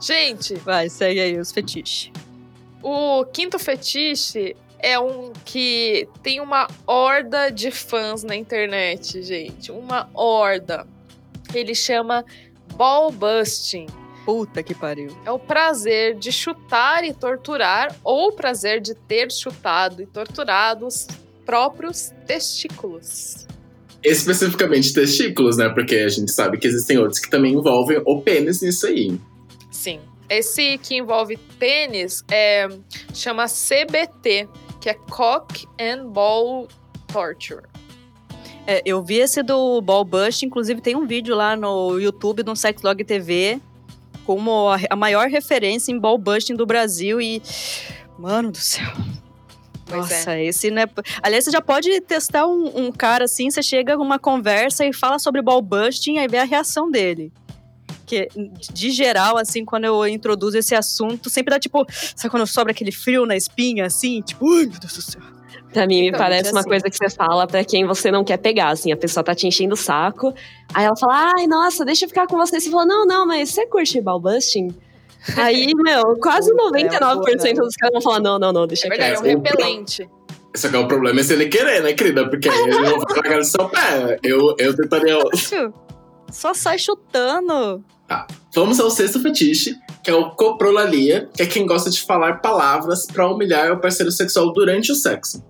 gente, 0.00 0.54
Vai, 0.56 0.88
segue 0.88 1.20
aí 1.20 1.38
os 1.38 1.50
fetiches. 1.52 2.10
O 2.82 3.24
quinto 3.26 3.58
fetiche 3.58 4.56
é 4.78 4.98
um 4.98 5.32
que 5.44 6.08
tem 6.22 6.40
uma 6.40 6.68
horda 6.86 7.50
de 7.50 7.70
fãs 7.70 8.22
na 8.22 8.36
internet, 8.36 9.22
gente. 9.22 9.72
Uma 9.72 10.08
horda. 10.14 10.86
Ele 11.54 11.74
chama 11.74 12.24
ball 12.76 13.10
busting. 13.10 13.86
Puta 14.24 14.62
que 14.62 14.74
pariu. 14.74 15.14
É 15.24 15.30
o 15.30 15.38
prazer 15.38 16.14
de 16.14 16.32
chutar 16.32 17.04
e 17.04 17.12
torturar 17.12 17.94
ou 18.02 18.28
o 18.28 18.32
prazer 18.32 18.80
de 18.80 18.94
ter 18.94 19.30
chutado 19.30 20.02
e 20.02 20.06
torturado 20.06 20.86
os 20.86 21.06
próprios 21.44 22.10
testículos. 22.26 23.46
Especificamente 24.02 24.92
testículos, 24.92 25.58
né? 25.58 25.68
Porque 25.68 25.96
a 25.96 26.08
gente 26.08 26.30
sabe 26.30 26.58
que 26.58 26.66
existem 26.66 26.98
outros 26.98 27.18
que 27.18 27.28
também 27.28 27.52
envolvem 27.52 28.00
o 28.04 28.20
pênis 28.20 28.62
nisso 28.62 28.86
aí. 28.86 29.18
Sim. 29.70 30.00
Esse 30.28 30.78
que 30.78 30.96
envolve 30.96 31.36
pênis 31.58 32.24
é, 32.30 32.66
chama 33.12 33.44
CBT, 33.44 34.48
que 34.80 34.88
é 34.88 34.94
Cock 34.94 35.66
and 35.78 36.06
Ball 36.06 36.66
Torture. 37.12 37.62
É, 38.66 38.82
eu 38.86 39.02
vi 39.02 39.16
esse 39.16 39.42
do 39.42 39.82
Ball 39.82 40.04
Bust, 40.04 40.46
inclusive 40.46 40.80
tem 40.80 40.96
um 40.96 41.06
vídeo 41.06 41.36
lá 41.36 41.54
no 41.54 41.98
YouTube 41.98 42.42
do 42.42 42.56
Sexlog 42.56 43.04
TV 43.04 43.60
como 44.24 44.68
a, 44.90 44.96
maior 44.96 45.28
referência 45.28 45.92
em 45.92 45.98
ball 45.98 46.18
busting 46.18 46.54
do 46.54 46.66
Brasil 46.66 47.20
e 47.20 47.42
mano 48.18 48.50
do 48.50 48.58
céu. 48.58 48.92
Pois 49.86 50.10
é. 50.10 50.16
Nossa, 50.16 50.40
esse 50.40 50.70
não 50.70 50.82
é. 50.82 50.86
Aliás, 51.22 51.44
você 51.44 51.50
já 51.50 51.60
pode 51.60 52.00
testar 52.00 52.46
um, 52.46 52.86
um 52.86 52.92
cara 52.92 53.24
assim, 53.24 53.50
você 53.50 53.62
chega 53.62 53.96
numa 53.96 54.18
conversa 54.18 54.84
e 54.84 54.92
fala 54.92 55.18
sobre 55.18 55.42
ball 55.42 55.60
busting, 55.60 56.18
aí 56.18 56.28
vê 56.28 56.38
a 56.38 56.44
reação 56.44 56.90
dele. 56.90 57.32
Que, 58.06 58.28
de 58.72 58.90
geral, 58.90 59.38
assim, 59.38 59.64
quando 59.64 59.84
eu 59.84 60.06
introduzo 60.06 60.58
esse 60.58 60.74
assunto, 60.74 61.30
sempre 61.30 61.50
dá 61.50 61.58
tipo. 61.58 61.86
Sabe 62.14 62.30
quando 62.30 62.46
sobra 62.46 62.72
aquele 62.72 62.92
frio 62.92 63.24
na 63.24 63.36
espinha, 63.36 63.86
assim? 63.86 64.20
Tipo, 64.20 64.46
ai 64.52 64.66
meu 64.66 64.78
Deus 64.78 64.92
do 64.94 65.02
céu. 65.02 65.33
Pra 65.74 65.86
mim, 65.88 66.02
me 66.02 66.08
Então, 66.08 66.20
parece 66.20 66.48
é 66.48 66.52
uma 66.52 66.60
assim. 66.60 66.68
coisa 66.68 66.84
que 66.88 66.96
você 66.96 67.10
fala 67.10 67.46
pra 67.48 67.64
quem 67.64 67.84
você 67.84 68.10
não 68.10 68.22
quer 68.22 68.36
pegar, 68.36 68.68
assim. 68.68 68.92
A 68.92 68.96
pessoa 68.96 69.24
tá 69.24 69.34
te 69.34 69.46
enchendo 69.46 69.74
o 69.74 69.76
saco. 69.76 70.32
Aí 70.72 70.84
ela 70.84 70.96
fala, 70.96 71.32
ai, 71.36 71.48
nossa, 71.48 71.84
deixa 71.84 72.04
eu 72.04 72.08
ficar 72.08 72.28
com 72.28 72.36
você. 72.36 72.60
Você 72.60 72.70
fala, 72.70 72.86
não, 72.86 73.04
não, 73.04 73.26
mas 73.26 73.50
você 73.50 73.66
curte 73.66 74.00
ballbusting? 74.00 74.68
Aí, 75.36 75.72
meu, 75.82 76.16
quase 76.22 76.50
Puta, 76.54 76.78
é 76.78 76.88
99% 76.88 77.00
uma 77.00 77.14
boa, 77.16 77.66
dos 77.66 77.74
caras 77.74 77.92
vão 77.92 78.00
falar, 78.00 78.20
não, 78.20 78.38
não, 78.38 78.52
não, 78.52 78.66
deixa 78.66 78.86
É 78.86 78.90
verdade, 78.90 79.14
é 79.16 79.18
um 79.18 79.22
repelente. 79.42 80.08
Só 80.56 80.68
que 80.68 80.76
é 80.76 80.78
o 80.78 80.86
problema 80.86 81.18
é 81.18 81.22
se 81.24 81.32
ele 81.32 81.46
querer, 81.48 81.82
né, 81.82 81.92
querida? 81.92 82.28
Porque 82.30 82.48
ele 82.48 82.66
não 82.80 83.00
vai 83.00 83.14
pagar 83.16 83.38
no 83.38 83.44
seu 83.44 83.68
pé. 83.68 84.18
Eu, 84.22 84.54
eu 84.58 84.76
tentaria. 84.76 85.18
Só 86.30 86.54
sai 86.54 86.78
chutando. 86.78 87.84
Vamos 88.54 88.78
ao 88.78 88.88
sexto 88.90 89.18
fetiche, 89.20 89.74
que 90.04 90.10
é 90.10 90.14
o 90.14 90.30
coprolalia, 90.32 91.30
que 91.34 91.42
é 91.42 91.46
quem 91.46 91.64
gosta 91.64 91.88
de 91.88 92.02
falar 92.02 92.42
palavras 92.42 93.06
pra 93.06 93.26
humilhar 93.26 93.72
o 93.72 93.80
parceiro 93.80 94.12
sexual 94.12 94.52
durante 94.52 94.92
o 94.92 94.94
sexo. 94.94 95.42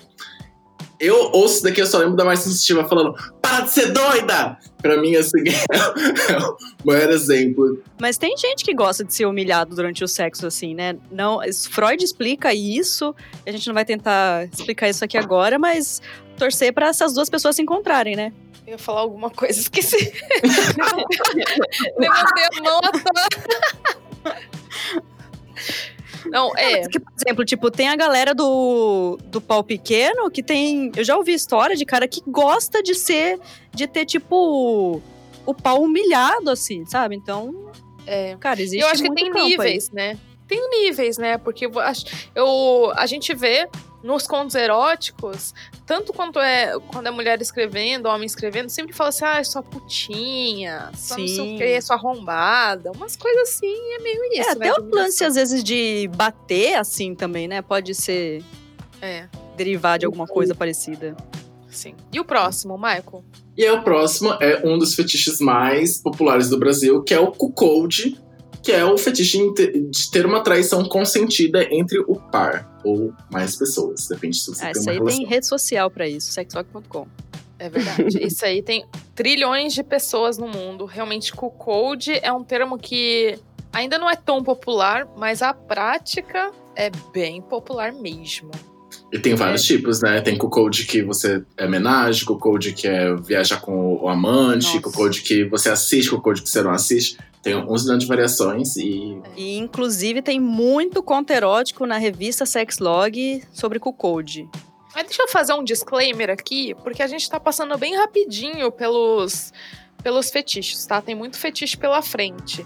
Eu 1.01 1.33
ouço 1.33 1.57
isso 1.57 1.65
daqui, 1.65 1.83
eu 1.83 1.87
só 1.87 1.99
lembro 1.99 2.15
da 2.15 2.25
mais 2.25 2.39
sensitiva 2.39 2.89
falando: 2.89 3.15
para 3.43 3.63
de 3.63 3.71
ser 3.71 3.93
doida! 3.93 4.57
Pra 4.81 4.97
mim, 4.97 5.17
assim, 5.17 5.43
é 5.49 6.39
o 6.39 6.57
maior 6.85 7.11
exemplo. 7.11 7.83
Mas 8.01 8.17
tem 8.17 8.37
gente 8.37 8.65
que 8.65 8.73
gosta 8.73 9.03
de 9.03 9.13
ser 9.13 9.27
humilhado 9.27 9.75
durante 9.75 10.05
o 10.05 10.09
sexo, 10.09 10.47
assim, 10.47 10.75
né? 10.75 10.97
Não, 11.11 11.41
Freud 11.71 12.05
explica 12.05 12.55
isso. 12.55 13.15
A 13.45 13.51
gente 13.51 13.67
não 13.67 13.75
vai 13.75 13.85
tentar 13.85 14.49
explicar 14.53 14.89
isso 14.89 15.05
aqui 15.05 15.19
agora, 15.19 15.59
mas 15.59 16.01
torcer 16.37 16.73
pra 16.73 16.89
essas 16.89 17.13
duas 17.13 17.29
pessoas 17.29 17.57
se 17.57 17.63
encontrarem, 17.63 18.15
né? 18.15 18.33
Eu 18.67 18.73
ia 18.73 18.79
falar 18.79 19.01
alguma 19.01 19.31
coisa, 19.31 19.59
esqueci. 19.59 19.97
Levantei 21.99 22.45
a 22.45 22.63
mão 22.63 22.79
à 22.79 22.93
toa. 22.93 24.04
Não, 26.27 26.57
é. 26.57 26.81
Porque, 26.83 27.01
por 27.01 27.13
exemplo, 27.15 27.45
tipo, 27.45 27.71
tem 27.71 27.89
a 27.89 27.97
galera 27.97 28.35
do, 28.35 29.19
do 29.25 29.41
pau 29.41 29.63
pequeno 29.63 30.31
que 30.31 30.43
tem. 30.43 30.91
Eu 30.97 31.05
já 31.05 31.17
ouvi 31.17 31.33
história 31.33 31.77
de 31.77 31.85
cara 31.85 32.09
que 32.09 32.23
gosta 32.27 32.83
de 32.83 32.95
ser. 32.95 33.39
de 33.73 33.87
ter, 33.87 34.05
tipo. 34.05 35.01
o 35.45 35.55
pau 35.55 35.83
humilhado, 35.83 36.51
assim, 36.51 36.85
sabe? 36.87 37.15
Então, 37.15 37.71
é. 38.07 38.37
cara, 38.41 38.61
existe. 38.61 38.83
Eu 38.83 38.89
acho 38.89 39.03
que 39.03 39.13
tem 39.13 39.27
campo 39.27 39.39
aí. 39.39 39.51
níveis, 39.51 39.91
né? 39.91 40.19
Tem 40.49 40.69
níveis, 40.71 41.19
né? 41.19 41.39
Porque 41.39 41.67
eu, 41.67 41.73
eu, 42.35 42.93
a 42.97 43.07
gente 43.07 43.35
vê 43.35 43.69
nos 44.05 44.27
contos 44.27 44.55
eróticos, 44.55 45.55
tanto 45.87 46.13
quanto 46.13 46.39
é 46.39 46.79
quando 46.93 47.07
é 47.07 47.11
mulher 47.11 47.41
escrevendo, 47.41 48.07
homem 48.07 48.27
escrevendo, 48.27 48.69
sempre 48.69 48.93
fala 48.95 49.09
assim, 49.09 49.25
ah, 49.25 49.39
é 49.39 49.45
sua 49.45 49.63
putinha, 49.63 50.91
só 50.95 51.17
não 51.17 51.27
sei 51.27 51.37
Sim. 51.37 51.55
o 51.55 51.59
que, 51.59 51.81
sua 51.81 51.97
arrombada, 51.97 52.93
umas 52.93 53.17
coisas 53.17 53.49
assim, 53.49 53.75
é 53.95 53.99
meio 54.03 54.23
isso, 54.27 54.51
É, 54.51 54.55
né? 54.57 54.69
até 54.69 54.81
o 54.81 54.85
lance, 54.95 55.25
às 55.25 55.37
vezes, 55.37 55.65
de 55.65 56.09
bater 56.15 56.75
assim 56.75 57.15
também, 57.15 57.49
né? 57.49 57.63
Pode 57.63 57.95
ser. 57.95 58.45
É, 59.01 59.27
derivar 59.57 59.99
de 59.99 60.05
alguma 60.05 60.27
coisa 60.27 60.55
parecida. 60.55 61.17
sim. 61.69 61.95
E 62.13 62.21
o 62.21 62.25
próximo, 62.25 62.77
Michael? 62.77 63.25
E 63.57 63.71
o 63.71 63.83
próximo 63.83 64.37
é 64.41 64.67
um 64.67 64.79
dos 64.79 64.95
fetiches 64.95 65.41
mais 65.41 65.99
populares 65.99 66.51
do 66.51 66.59
Brasil, 66.59 67.03
que 67.03 67.15
é 67.15 67.21
o 67.21 67.33
cuckold, 67.33 68.21
que 68.63 68.71
é 68.73 68.85
o 68.85 68.99
fetiche 68.99 69.39
de 69.55 70.11
ter 70.11 70.27
uma 70.27 70.43
traição 70.43 70.85
consentida 70.85 71.67
entre 71.71 72.01
o 72.01 72.17
par 72.17 72.74
ou 72.85 73.13
mais 73.31 73.57
pessoas. 73.57 74.07
Depende 74.09 74.37
se 74.37 74.47
você 74.47 74.65
Ah, 74.67 74.73
tem 74.73 74.81
isso 74.81 74.83
uma 74.83 74.93
aí 74.93 74.99
relação. 74.99 75.19
tem 75.19 75.27
rede 75.29 75.47
social 75.47 75.91
pra 75.91 76.09
isso, 76.09 76.33
sextalk.com. 76.33 77.07
É 77.59 77.69
verdade. 77.69 78.19
Isso 78.21 78.45
aí 78.45 78.61
tem 78.63 78.85
trilhões 79.15 79.73
de 79.73 79.85
pessoas 79.85 80.37
no 80.37 80.49
mundo. 80.49 80.85
Realmente, 80.87 81.33
cuckold 81.33 82.11
é 82.21 82.33
um 82.33 82.43
termo 82.43 82.77
que 82.77 83.39
ainda 83.73 83.97
não 83.97 84.11
é 84.11 84.17
tão 84.17 84.43
popular, 84.43 85.07
mas 85.17 85.41
a 85.41 85.55
prática 85.55 86.51
é 86.75 86.91
bem 87.13 87.41
popular 87.41 87.93
mesmo. 87.93 88.51
E 89.13 89.19
tem 89.21 89.37
vários 89.37 89.63
tipos, 89.63 90.03
né? 90.03 90.21
Tem 90.21 90.37
cuckold 90.37 90.85
que 90.87 91.03
você 91.05 91.45
é 91.57 91.65
homenagem, 91.67 92.25
cuckold 92.27 92.73
que 92.73 92.89
é 92.89 93.15
viajar 93.15 93.61
com 93.61 93.95
o 94.03 94.09
amante, 94.09 94.67
Nossa. 94.67 94.81
cuckold 94.81 95.23
que 95.23 95.45
você 95.45 95.69
assiste, 95.71 96.11
cuckold 96.11 96.43
que 96.43 96.51
você 96.51 96.61
não 96.61 96.73
assiste. 96.73 97.17
Tem 97.45 97.55
uns 97.55 97.85
milhões 97.85 98.03
de 98.03 98.07
variações 98.07 98.77
e 98.77 99.21
E, 99.37 99.59
inclusive, 99.59 100.23
tem 100.23 100.41
muito 100.41 101.03
conto 101.03 101.31
erótico 101.31 101.85
na 101.85 101.99
revista 101.99 102.47
Sexlog 102.47 103.45
sobre 103.53 103.79
cuckold. 103.79 104.49
Mas 104.95 105.05
deixa 105.07 105.23
eu 105.23 105.29
fazer 105.29 105.53
um 105.53 105.63
disclaimer 105.63 106.31
aqui, 106.31 106.75
porque 106.83 107.03
a 107.03 107.07
gente 107.07 107.29
tá 107.29 107.39
passando 107.39 107.77
bem 107.77 107.97
rapidinho 107.97 108.73
pelos, 108.73 109.53
pelos 110.03 110.31
fetiches, 110.31 110.87
tá? 110.87 111.03
Tem 111.03 111.15
muito 111.15 111.37
fetiche 111.37 111.77
pela 111.77 112.01
frente. 112.01 112.65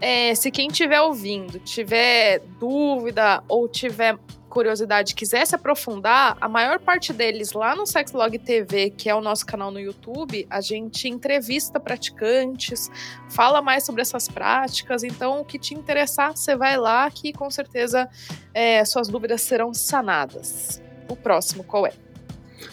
É, 0.00 0.34
se 0.34 0.50
quem 0.50 0.68
estiver 0.68 1.00
ouvindo 1.00 1.58
tiver 1.60 2.40
dúvida 2.58 3.42
ou 3.46 3.68
tiver 3.68 4.18
curiosidade 4.56 5.14
quiser 5.14 5.46
se 5.46 5.54
aprofundar, 5.54 6.34
a 6.40 6.48
maior 6.48 6.80
parte 6.80 7.12
deles 7.12 7.52
lá 7.52 7.76
no 7.76 7.86
Sexlog 7.86 8.38
TV, 8.38 8.88
que 8.88 9.06
é 9.06 9.14
o 9.14 9.20
nosso 9.20 9.44
canal 9.44 9.70
no 9.70 9.78
YouTube, 9.78 10.46
a 10.48 10.62
gente 10.62 11.06
entrevista 11.08 11.78
praticantes, 11.78 12.90
fala 13.28 13.60
mais 13.60 13.84
sobre 13.84 14.00
essas 14.00 14.28
práticas. 14.28 15.04
Então, 15.04 15.42
o 15.42 15.44
que 15.44 15.58
te 15.58 15.74
interessar, 15.74 16.34
você 16.34 16.56
vai 16.56 16.78
lá 16.78 17.10
que 17.10 17.34
com 17.34 17.50
certeza 17.50 18.08
é, 18.54 18.82
suas 18.86 19.08
dúvidas 19.08 19.42
serão 19.42 19.74
sanadas. 19.74 20.82
O 21.06 21.14
próximo, 21.14 21.62
qual 21.62 21.86
é? 21.86 21.92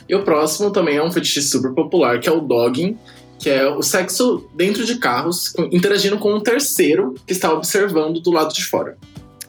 E 0.07 0.15
o 0.15 0.23
próximo 0.23 0.71
também 0.71 0.95
é 0.95 1.03
um 1.03 1.11
fetiche 1.11 1.41
super 1.41 1.73
popular, 1.73 2.17
que 2.21 2.29
é 2.29 2.31
o 2.31 2.39
dogging, 2.39 2.97
que 3.37 3.49
é 3.49 3.67
o 3.67 3.83
sexo 3.83 4.49
dentro 4.55 4.85
de 4.85 4.99
carros, 4.99 5.53
interagindo 5.69 6.17
com 6.17 6.33
um 6.33 6.39
terceiro 6.39 7.13
que 7.27 7.33
está 7.33 7.51
observando 7.51 8.21
do 8.21 8.31
lado 8.31 8.53
de 8.53 8.63
fora. 8.63 8.97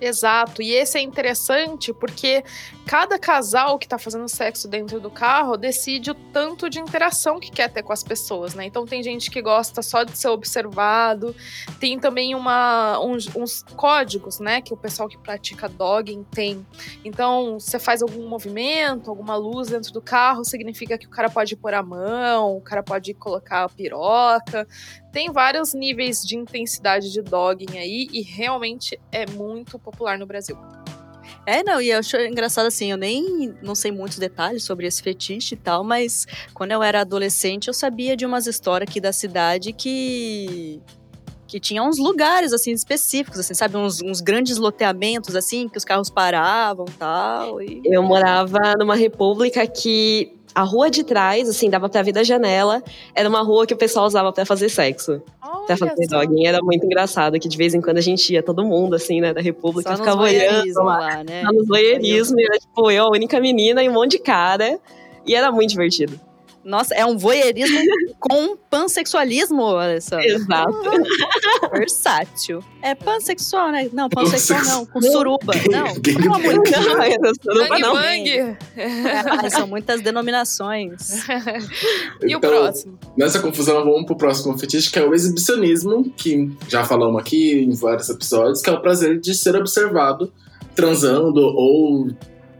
Exato, 0.04 0.60
e 0.60 0.72
esse 0.72 0.98
é 0.98 1.00
interessante 1.00 1.90
porque 1.92 2.44
cada 2.86 3.18
casal 3.18 3.78
que 3.78 3.88
tá 3.88 3.98
fazendo 3.98 4.28
sexo 4.28 4.68
dentro 4.68 5.00
do 5.00 5.10
carro 5.10 5.56
decide 5.56 6.10
o 6.10 6.14
tanto 6.14 6.68
de 6.68 6.78
interação 6.78 7.40
que 7.40 7.50
quer 7.50 7.72
ter 7.72 7.82
com 7.82 7.92
as 7.92 8.02
pessoas, 8.02 8.54
né? 8.54 8.66
Então 8.66 8.84
tem 8.84 9.02
gente 9.02 9.30
que 9.30 9.40
gosta 9.40 9.80
só 9.80 10.02
de 10.02 10.16
ser 10.18 10.28
observado, 10.28 11.34
tem 11.80 11.98
também 11.98 12.34
uma, 12.34 13.00
uns, 13.00 13.34
uns 13.34 13.62
códigos, 13.76 14.38
né, 14.40 14.60
que 14.60 14.74
o 14.74 14.76
pessoal 14.76 15.08
que 15.08 15.16
pratica 15.16 15.70
dogging 15.70 16.22
tem. 16.24 16.66
Então, 17.02 17.58
você 17.58 17.78
faz 17.78 18.02
algum 18.02 18.28
movimento, 18.28 19.08
alguma 19.08 19.36
luz 19.36 19.68
dentro 19.68 19.90
do 19.90 20.02
carro, 20.02 20.44
significa 20.44 20.98
que 20.98 21.06
o 21.06 21.10
cara 21.10 21.30
pode 21.30 21.56
pôr 21.56 21.72
a 21.72 21.82
mão, 21.82 22.58
o 22.58 22.60
cara 22.60 22.82
pode 22.82 23.14
colocar 23.14 23.64
a 23.64 23.68
piroca, 23.70 24.68
tem 25.14 25.30
vários 25.30 25.72
níveis 25.72 26.22
de 26.22 26.36
intensidade 26.36 27.12
de 27.12 27.22
dogging 27.22 27.78
aí 27.78 28.08
e 28.12 28.20
realmente 28.20 28.98
é 29.12 29.24
muito 29.30 29.78
popular 29.78 30.18
no 30.18 30.26
Brasil. 30.26 30.58
É, 31.46 31.62
não, 31.62 31.80
e 31.80 31.90
eu 31.90 31.98
acho 31.98 32.16
engraçado 32.16 32.66
assim, 32.66 32.90
eu 32.90 32.96
nem 32.96 33.54
não 33.62 33.74
sei 33.74 33.92
muitos 33.92 34.18
detalhes 34.18 34.64
sobre 34.64 34.86
esse 34.86 35.00
fetiche 35.00 35.54
e 35.54 35.58
tal, 35.58 35.84
mas 35.84 36.26
quando 36.52 36.72
eu 36.72 36.82
era 36.82 37.02
adolescente 37.02 37.68
eu 37.68 37.74
sabia 37.74 38.16
de 38.16 38.26
umas 38.26 38.46
histórias 38.46 38.90
aqui 38.90 39.00
da 39.00 39.12
cidade 39.12 39.72
que 39.72 40.82
que 41.46 41.60
tinha 41.60 41.82
uns 41.84 41.98
lugares 41.98 42.52
assim 42.52 42.72
específicos, 42.72 43.38
assim, 43.38 43.54
sabe, 43.54 43.76
uns, 43.76 44.02
uns 44.02 44.20
grandes 44.20 44.56
loteamentos 44.56 45.36
assim 45.36 45.68
que 45.68 45.78
os 45.78 45.84
carros 45.84 46.10
paravam, 46.10 46.86
tal, 46.98 47.62
e 47.62 47.80
Eu 47.84 48.02
morava 48.02 48.58
numa 48.76 48.96
república 48.96 49.64
que 49.64 50.32
a 50.54 50.62
rua 50.62 50.90
de 50.90 51.02
trás, 51.02 51.48
assim, 51.48 51.68
dava 51.68 51.88
pra 51.88 52.02
ver 52.02 52.12
da 52.12 52.22
janela, 52.22 52.82
era 53.14 53.28
uma 53.28 53.42
rua 53.42 53.66
que 53.66 53.74
o 53.74 53.76
pessoal 53.76 54.06
usava 54.06 54.32
pra 54.32 54.46
fazer 54.46 54.68
sexo. 54.68 55.20
Pra 55.40 55.50
Olha 55.50 55.76
fazer 55.76 56.06
só. 56.08 56.20
dogging. 56.20 56.46
Era 56.46 56.60
muito 56.62 56.86
engraçado, 56.86 57.38
que 57.40 57.48
de 57.48 57.56
vez 57.56 57.74
em 57.74 57.80
quando 57.80 57.98
a 57.98 58.02
gente 58.02 58.32
ia, 58.32 58.42
todo 58.42 58.64
mundo, 58.64 58.94
assim, 58.94 59.20
né, 59.20 59.32
da 59.34 59.40
república, 59.40 59.90
só 59.90 59.96
ficava 59.96 60.22
olhando 60.22 60.74
lá. 60.84 60.98
lá, 60.98 61.24
né? 61.24 61.42
Lá 61.42 61.52
nos 61.52 61.66
voyeurismo, 61.66 62.38
e 62.38 62.44
era 62.44 62.58
tipo, 62.58 62.90
eu, 62.90 63.04
a 63.04 63.10
única 63.10 63.40
menina 63.40 63.82
e 63.82 63.88
um 63.88 63.92
monte 63.92 64.12
de 64.12 64.18
cara. 64.18 64.78
E 65.26 65.34
era 65.34 65.50
muito 65.50 65.70
divertido. 65.70 66.20
Nossa, 66.64 66.94
é 66.94 67.04
um 67.04 67.16
voyeurismo 67.18 67.78
com 68.18 68.56
pansexualismo, 68.70 69.62
só. 70.00 70.18
Exato. 70.20 70.72
Versátil. 71.72 72.64
É 72.82 72.94
pansexual, 72.94 73.70
né? 73.70 73.88
Não, 73.92 74.08
pansexual 74.08 74.64
não, 74.64 74.86
com 74.86 75.00
suruba. 75.00 75.52
Não, 75.70 75.86
amor 76.34 76.62
era 77.02 77.34
suruba, 77.42 77.68
Bang 77.68 77.82
não. 77.82 77.92
Bang! 77.94 78.56
Ai, 79.38 79.50
são 79.50 79.66
muitas 79.66 80.00
denominações. 80.00 81.26
E 82.22 82.34
o 82.34 82.38
Então, 82.38 82.50
próximo? 82.50 82.98
Nessa 83.16 83.40
confusão, 83.40 83.84
vamos 83.84 84.06
pro 84.06 84.16
próximo 84.16 84.56
fetiche, 84.58 84.90
que 84.90 84.98
é 84.98 85.06
o 85.06 85.14
exibicionismo, 85.14 86.10
que 86.16 86.50
já 86.68 86.84
falamos 86.84 87.20
aqui 87.20 87.62
em 87.62 87.74
vários 87.74 88.08
episódios, 88.08 88.60
que 88.60 88.70
é 88.70 88.72
o 88.72 88.80
prazer 88.80 89.20
de 89.20 89.34
ser 89.34 89.56
observado 89.56 90.32
transando 90.74 91.40
ou 91.40 92.08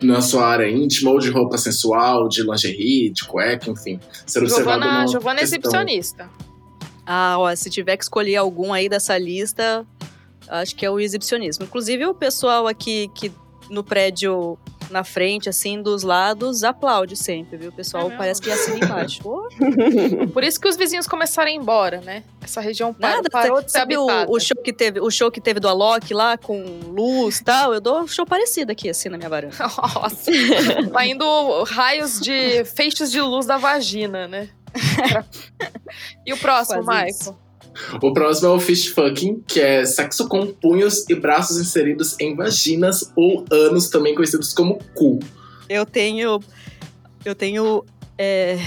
na 0.04 0.20
sua 0.20 0.46
área 0.46 0.70
íntima, 0.70 1.10
ou 1.10 1.18
de 1.18 1.30
roupa 1.30 1.58
sensual, 1.58 2.28
de 2.28 2.42
lingerie, 2.42 3.10
de 3.10 3.24
cueca, 3.24 3.70
enfim. 3.70 3.98
Ser 4.26 4.40
observado 4.40 4.82
Giovana, 4.82 5.06
Giovana 5.06 5.38
é 5.38 5.40
questão. 5.40 5.58
exibicionista. 5.58 6.30
Ah, 7.06 7.36
ó, 7.38 7.54
se 7.54 7.68
tiver 7.70 7.96
que 7.96 8.04
escolher 8.04 8.36
algum 8.36 8.72
aí 8.72 8.88
dessa 8.88 9.16
lista, 9.18 9.86
acho 10.48 10.74
que 10.74 10.86
é 10.86 10.90
o 10.90 10.98
exibicionismo. 10.98 11.64
Inclusive, 11.64 12.06
o 12.06 12.14
pessoal 12.14 12.66
aqui 12.66 13.10
que 13.14 13.32
no 13.70 13.82
prédio 13.82 14.58
na 14.90 15.04
frente, 15.04 15.48
assim, 15.48 15.82
dos 15.82 16.02
lados, 16.02 16.64
aplaude 16.64 17.16
sempre, 17.16 17.56
viu? 17.56 17.70
O 17.70 17.72
pessoal 17.72 18.10
É 18.10 18.16
parece 18.16 18.40
que 18.40 18.50
assina 18.50 18.84
embaixo. 18.84 19.20
Ô, 19.26 19.48
Por 20.32 20.42
isso 20.44 20.60
que 20.60 20.68
os 20.68 20.76
vizinhos 20.76 21.06
começaram 21.06 21.48
a 21.48 21.52
ir 21.52 21.56
embora, 21.56 22.00
né? 22.00 22.22
Essa 22.42 22.60
região 22.60 22.94
Nada, 22.98 23.28
parou 23.30 23.62
de 23.62 23.70
ser 23.70 23.78
sabe 23.78 23.96
o, 23.96 24.06
o 24.28 24.40
show 24.40 24.62
que 24.62 24.72
teve, 24.72 25.00
o 25.00 25.10
show 25.10 25.30
que 25.30 25.40
teve 25.40 25.60
do 25.60 25.68
Alok 25.68 26.12
lá 26.12 26.36
com 26.36 26.62
luz 26.86 27.38
e 27.38 27.44
tal? 27.44 27.74
Eu 27.74 27.80
dou 27.80 28.00
um 28.00 28.06
show 28.06 28.26
parecido 28.26 28.72
aqui 28.72 28.88
assim 28.88 29.08
na 29.08 29.16
minha 29.16 29.28
varanda. 29.28 29.54
Nossa, 29.58 30.30
tá 30.92 31.06
indo 31.06 31.62
raios 31.64 32.20
de 32.20 32.64
feixes 32.64 33.10
de 33.10 33.20
luz 33.20 33.46
da 33.46 33.56
vagina, 33.56 34.28
né? 34.28 34.48
e 36.26 36.32
o 36.32 36.36
próximo, 36.36 36.80
Michael? 36.80 37.43
O 38.02 38.12
próximo 38.12 38.48
é 38.48 38.50
o 38.50 38.60
fist 38.60 38.92
fucking, 38.94 39.42
que 39.46 39.60
é 39.60 39.84
sexo 39.84 40.28
com 40.28 40.46
punhos 40.46 41.08
e 41.08 41.14
braços 41.14 41.58
inseridos 41.58 42.18
em 42.20 42.34
vaginas 42.34 43.12
ou 43.16 43.44
anos, 43.50 43.88
também 43.88 44.14
conhecidos 44.14 44.52
como 44.52 44.78
cu. 44.94 45.20
Eu 45.68 45.84
tenho 45.84 46.40
eu 47.24 47.34
tenho 47.34 47.84
é, 48.18 48.58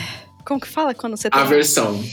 como 0.46 0.60
que 0.60 0.68
fala 0.68 0.94
quando 0.94 1.16
você 1.16 1.30
tem 1.30 1.40
Aversão. 1.40 2.04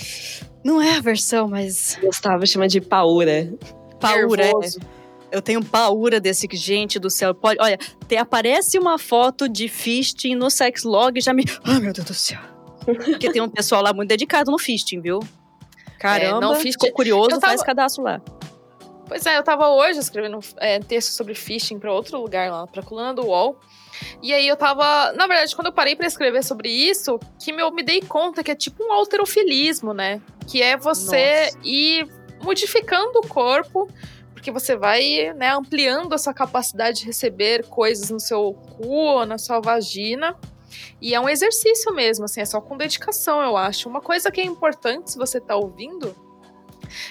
Não 0.65 0.81
é 0.81 0.97
aversão, 0.97 1.47
mas 1.47 1.99
Gustavo 2.03 2.47
chama 2.47 2.67
de 2.67 2.81
paura. 2.81 3.53
paura. 4.01 4.47
é. 4.47 4.95
Eu 5.31 5.43
tenho 5.43 5.63
paura 5.65 6.21
desse 6.21 6.47
que, 6.47 6.57
gente 6.57 6.99
do 6.99 7.11
céu. 7.11 7.35
Pode, 7.35 7.61
olha, 7.61 7.77
te, 8.09 8.17
aparece 8.17 8.79
uma 8.79 8.99
foto 8.99 9.49
de 9.49 9.69
fisting 9.69 10.35
no 10.35 10.49
sexlog 10.49 11.19
e 11.19 11.21
já 11.21 11.35
me. 11.35 11.45
Ai, 11.65 11.81
meu 11.81 11.93
Deus 11.93 12.07
do 12.07 12.15
céu. 12.15 12.39
Porque 12.87 13.31
tem 13.31 13.43
um 13.43 13.49
pessoal 13.49 13.83
lá 13.83 13.93
muito 13.93 14.09
dedicado 14.09 14.51
no 14.51 14.59
fisting, 14.59 15.01
viu? 15.01 15.21
Caramba, 16.09 16.41
não, 16.41 16.55
fisting- 16.57 16.73
ficou 16.73 16.93
curioso, 16.93 17.29
tava- 17.31 17.47
faz 17.47 17.63
cadastro 17.63 18.05
lá. 18.05 18.21
Pois 19.07 19.27
é, 19.27 19.37
eu 19.37 19.43
tava 19.43 19.69
hoje 19.69 19.99
escrevendo 19.99 20.39
é, 20.57 20.79
texto 20.81 21.11
sobre 21.11 21.35
phishing 21.35 21.79
pra 21.79 21.93
outro 21.93 22.19
lugar 22.21 22.51
lá, 22.51 22.67
pra 22.67 22.83
coluna 22.83 23.13
do 23.13 23.27
UOL. 23.27 23.59
E 24.23 24.33
aí 24.33 24.49
eu 24.49 24.57
tava. 24.57 25.13
Na 25.13 25.27
verdade, 25.27 25.55
quando 25.55 25.67
eu 25.67 25.73
parei 25.73 25.95
pra 25.95 26.07
escrever 26.07 26.43
sobre 26.43 26.69
isso, 26.71 27.21
que 27.39 27.51
eu 27.53 27.71
me 27.71 27.83
dei 27.83 28.01
conta 28.01 28.43
que 28.43 28.51
é 28.51 28.55
tipo 28.55 28.83
um 28.83 28.93
alterofilismo, 28.93 29.93
né? 29.93 30.21
Que 30.49 30.63
é 30.63 30.77
você 30.77 31.45
Nossa. 31.47 31.59
ir 31.63 32.09
modificando 32.43 33.19
o 33.21 33.29
corpo, 33.29 33.89
porque 34.33 34.51
você 34.51 34.75
vai 34.75 35.33
né, 35.35 35.51
ampliando 35.51 36.13
a 36.15 36.19
sua 36.19 36.35
capacidade 36.35 37.01
de 37.01 37.07
receber 37.07 37.67
coisas 37.67 38.11
no 38.11 38.19
seu 38.21 38.53
cu 38.55 38.89
ou 38.89 39.27
na 39.27 39.37
sua 39.39 39.61
vagina. 39.61 40.35
E 41.01 41.15
é 41.15 41.21
um 41.21 41.29
exercício 41.29 41.93
mesmo, 41.95 42.25
assim, 42.25 42.41
é 42.41 42.45
só 42.45 42.61
com 42.61 42.77
dedicação, 42.77 43.41
eu 43.43 43.57
acho. 43.57 43.89
Uma 43.89 44.01
coisa 44.01 44.31
que 44.31 44.41
é 44.41 44.45
importante, 44.45 45.11
se 45.13 45.19
você 45.19 45.41
tá 45.41 45.57
ouvindo, 45.57 46.15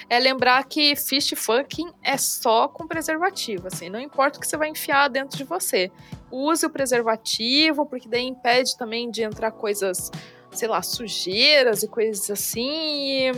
é 0.08 0.18
lembrar 0.18 0.64
que 0.64 0.94
fish 0.96 1.34
fucking 1.36 1.90
é 2.02 2.16
só 2.16 2.68
com 2.68 2.86
preservativo, 2.86 3.66
assim, 3.66 3.88
não 3.88 4.00
importa 4.00 4.38
o 4.38 4.40
que 4.40 4.46
você 4.46 4.56
vai 4.56 4.68
enfiar 4.68 5.08
dentro 5.08 5.36
de 5.36 5.44
você. 5.44 5.90
Use 6.30 6.64
o 6.64 6.70
preservativo, 6.70 7.84
porque 7.86 8.08
daí 8.08 8.24
impede 8.26 8.76
também 8.76 9.10
de 9.10 9.22
entrar 9.22 9.50
coisas, 9.50 10.10
sei 10.52 10.68
lá, 10.68 10.80
sujeiras 10.82 11.82
e 11.82 11.88
coisas 11.88 12.30
assim, 12.30 13.30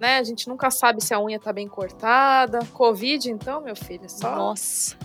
né, 0.00 0.18
a 0.18 0.22
gente 0.22 0.48
nunca 0.48 0.70
sabe 0.70 1.02
se 1.02 1.12
a 1.12 1.20
unha 1.20 1.38
tá 1.38 1.52
bem 1.52 1.68
cortada. 1.68 2.60
Covid, 2.72 3.30
então, 3.30 3.60
meu 3.60 3.76
filho, 3.76 4.08
só 4.08 4.34
Nossa. 4.34 4.96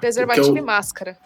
preservativo 0.00 0.48
eu- 0.48 0.56
e 0.56 0.60
máscara. 0.62 1.18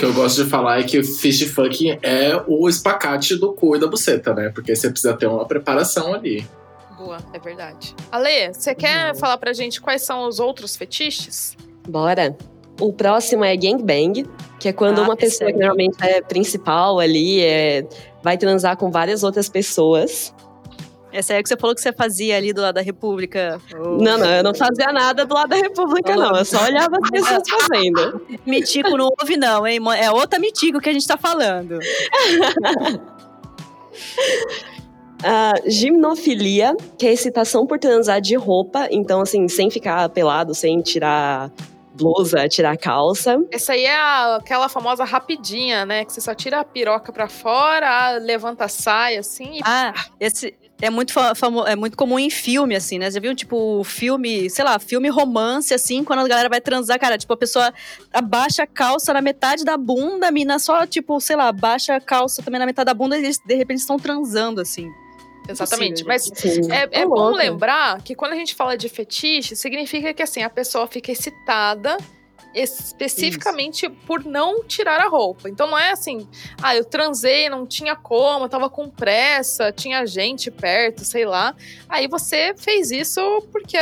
O 0.00 0.02
que 0.02 0.06
eu 0.06 0.14
gosto 0.14 0.42
de 0.42 0.48
falar 0.48 0.80
é 0.80 0.82
que 0.82 0.98
o 0.98 1.04
fist 1.04 1.46
fucking 1.48 1.98
é 2.00 2.34
o 2.46 2.66
espacate 2.70 3.36
do 3.36 3.52
cu 3.52 3.76
e 3.76 3.78
da 3.78 3.86
buceta, 3.86 4.32
né? 4.32 4.48
Porque 4.48 4.74
você 4.74 4.88
precisa 4.88 5.12
ter 5.12 5.26
uma 5.26 5.44
preparação 5.44 6.14
ali. 6.14 6.48
Boa, 6.96 7.18
é 7.34 7.38
verdade. 7.38 7.94
Ale, 8.10 8.54
você 8.54 8.74
quer 8.74 9.14
falar 9.16 9.36
pra 9.36 9.52
gente 9.52 9.78
quais 9.78 10.00
são 10.00 10.26
os 10.26 10.40
outros 10.40 10.74
fetiches? 10.74 11.54
Bora. 11.86 12.34
O 12.80 12.94
próximo 12.94 13.44
é 13.44 13.54
gangbang, 13.54 14.24
que 14.58 14.68
é 14.68 14.72
quando 14.72 15.00
Ah, 15.00 15.04
uma 15.04 15.12
esse 15.12 15.38
pessoa 15.38 15.52
que 15.52 15.58
normalmente 15.58 15.98
é 16.00 16.22
principal 16.22 16.98
ali, 16.98 17.42
é, 17.42 17.86
vai 18.22 18.38
transar 18.38 18.78
com 18.78 18.90
várias 18.90 19.22
outras 19.22 19.50
pessoas. 19.50 20.34
Essa 21.12 21.34
aí 21.34 21.42
que 21.42 21.48
você 21.48 21.56
falou 21.56 21.74
que 21.74 21.80
você 21.80 21.92
fazia 21.92 22.36
ali 22.36 22.52
do 22.52 22.60
lado 22.62 22.76
da 22.76 22.80
República. 22.82 23.60
Ô, 23.74 23.96
Não, 24.00 24.16
não, 24.18 24.26
eu 24.32 24.42
não 24.42 24.54
fazia 24.54 24.92
nada 24.92 25.24
do 25.26 25.34
lado 25.34 25.48
da 25.48 25.56
República, 25.56 26.14
não. 26.14 26.36
Eu 26.36 26.44
só 26.44 26.62
olhava 26.64 26.96
as 27.02 27.10
pessoas 27.10 27.42
fazendo. 27.48 28.26
Mitico 28.46 28.96
não 28.96 29.08
ouve, 29.20 29.36
não, 29.36 29.66
hein? 29.66 29.78
É 29.98 30.10
outra 30.10 30.38
Mitico 30.38 30.80
que 30.80 30.88
a 30.88 30.92
gente 30.92 31.06
tá 31.06 31.16
falando. 31.16 31.78
A 35.22 35.52
gimnofilia, 35.66 36.74
que 36.98 37.06
é 37.06 37.12
excitação 37.12 37.66
por 37.66 37.78
transar 37.78 38.20
de 38.22 38.36
roupa, 38.36 38.88
então, 38.90 39.20
assim, 39.20 39.48
sem 39.48 39.70
ficar 39.70 40.08
pelado, 40.08 40.54
sem 40.54 40.80
tirar 40.80 41.50
blusa, 41.92 42.48
tirar 42.48 42.74
calça. 42.78 43.36
Essa 43.50 43.74
aí 43.74 43.84
é 43.84 43.94
a- 43.94 44.36
aquela 44.36 44.66
famosa 44.70 45.04
rapidinha, 45.04 45.84
né? 45.84 46.06
Que 46.06 46.12
você 46.14 46.22
só 46.22 46.34
tira 46.34 46.60
a 46.60 46.64
piroca 46.64 47.12
pra 47.12 47.28
fora, 47.28 48.12
levanta 48.16 48.64
a 48.64 48.68
saia, 48.68 49.20
assim, 49.20 49.58
e 49.58 49.60
Ah, 49.62 49.92
esse 50.18 50.54
é 50.80 50.90
muito, 50.90 51.12
é 51.66 51.76
muito 51.76 51.96
comum 51.96 52.18
em 52.18 52.30
filme, 52.30 52.74
assim, 52.74 52.98
né? 52.98 53.10
Já 53.10 53.20
viu, 53.20 53.34
tipo, 53.34 53.82
filme, 53.84 54.48
sei 54.48 54.64
lá, 54.64 54.78
filme 54.78 55.08
romance, 55.08 55.72
assim, 55.74 56.02
quando 56.02 56.20
a 56.20 56.28
galera 56.28 56.48
vai 56.48 56.60
transar, 56.60 56.98
cara, 56.98 57.18
tipo, 57.18 57.32
a 57.32 57.36
pessoa 57.36 57.72
abaixa 58.12 58.62
a 58.62 58.66
calça 58.66 59.12
na 59.12 59.20
metade 59.20 59.64
da 59.64 59.76
bunda, 59.76 60.28
a 60.28 60.30
mina 60.30 60.58
só, 60.58 60.86
tipo, 60.86 61.20
sei 61.20 61.36
lá, 61.36 61.48
abaixa 61.48 61.94
a 61.94 62.00
calça 62.00 62.42
também 62.42 62.58
na 62.58 62.66
metade 62.66 62.86
da 62.86 62.94
bunda 62.94 63.18
e 63.18 63.24
eles, 63.24 63.38
de 63.38 63.54
repente, 63.54 63.78
estão 63.78 63.98
transando, 63.98 64.60
assim. 64.60 64.90
Exatamente. 65.48 66.04
Mas 66.04 66.30
é, 66.70 67.00
é 67.00 67.06
bom 67.06 67.30
lembrar 67.30 68.00
que 68.02 68.14
quando 68.14 68.32
a 68.32 68.36
gente 68.36 68.54
fala 68.54 68.76
de 68.76 68.88
fetiche, 68.88 69.56
significa 69.56 70.14
que 70.14 70.22
assim, 70.22 70.42
a 70.42 70.50
pessoa 70.50 70.86
fica 70.86 71.10
excitada 71.10 71.96
especificamente 72.54 73.88
por 73.88 74.24
não 74.24 74.64
tirar 74.64 75.00
a 75.00 75.08
roupa. 75.08 75.48
Então 75.48 75.66
não 75.66 75.78
é 75.78 75.92
assim, 75.92 76.28
ah, 76.62 76.74
eu 76.74 76.84
transei, 76.84 77.48
não 77.48 77.66
tinha 77.66 77.94
como, 77.94 78.44
eu 78.44 78.48
tava 78.48 78.68
com 78.68 78.88
pressa, 78.88 79.72
tinha 79.72 80.06
gente 80.06 80.50
perto, 80.50 81.04
sei 81.04 81.24
lá. 81.24 81.54
Aí 81.88 82.08
você 82.08 82.54
fez 82.56 82.90
isso 82.90 83.20
porque, 83.52 83.78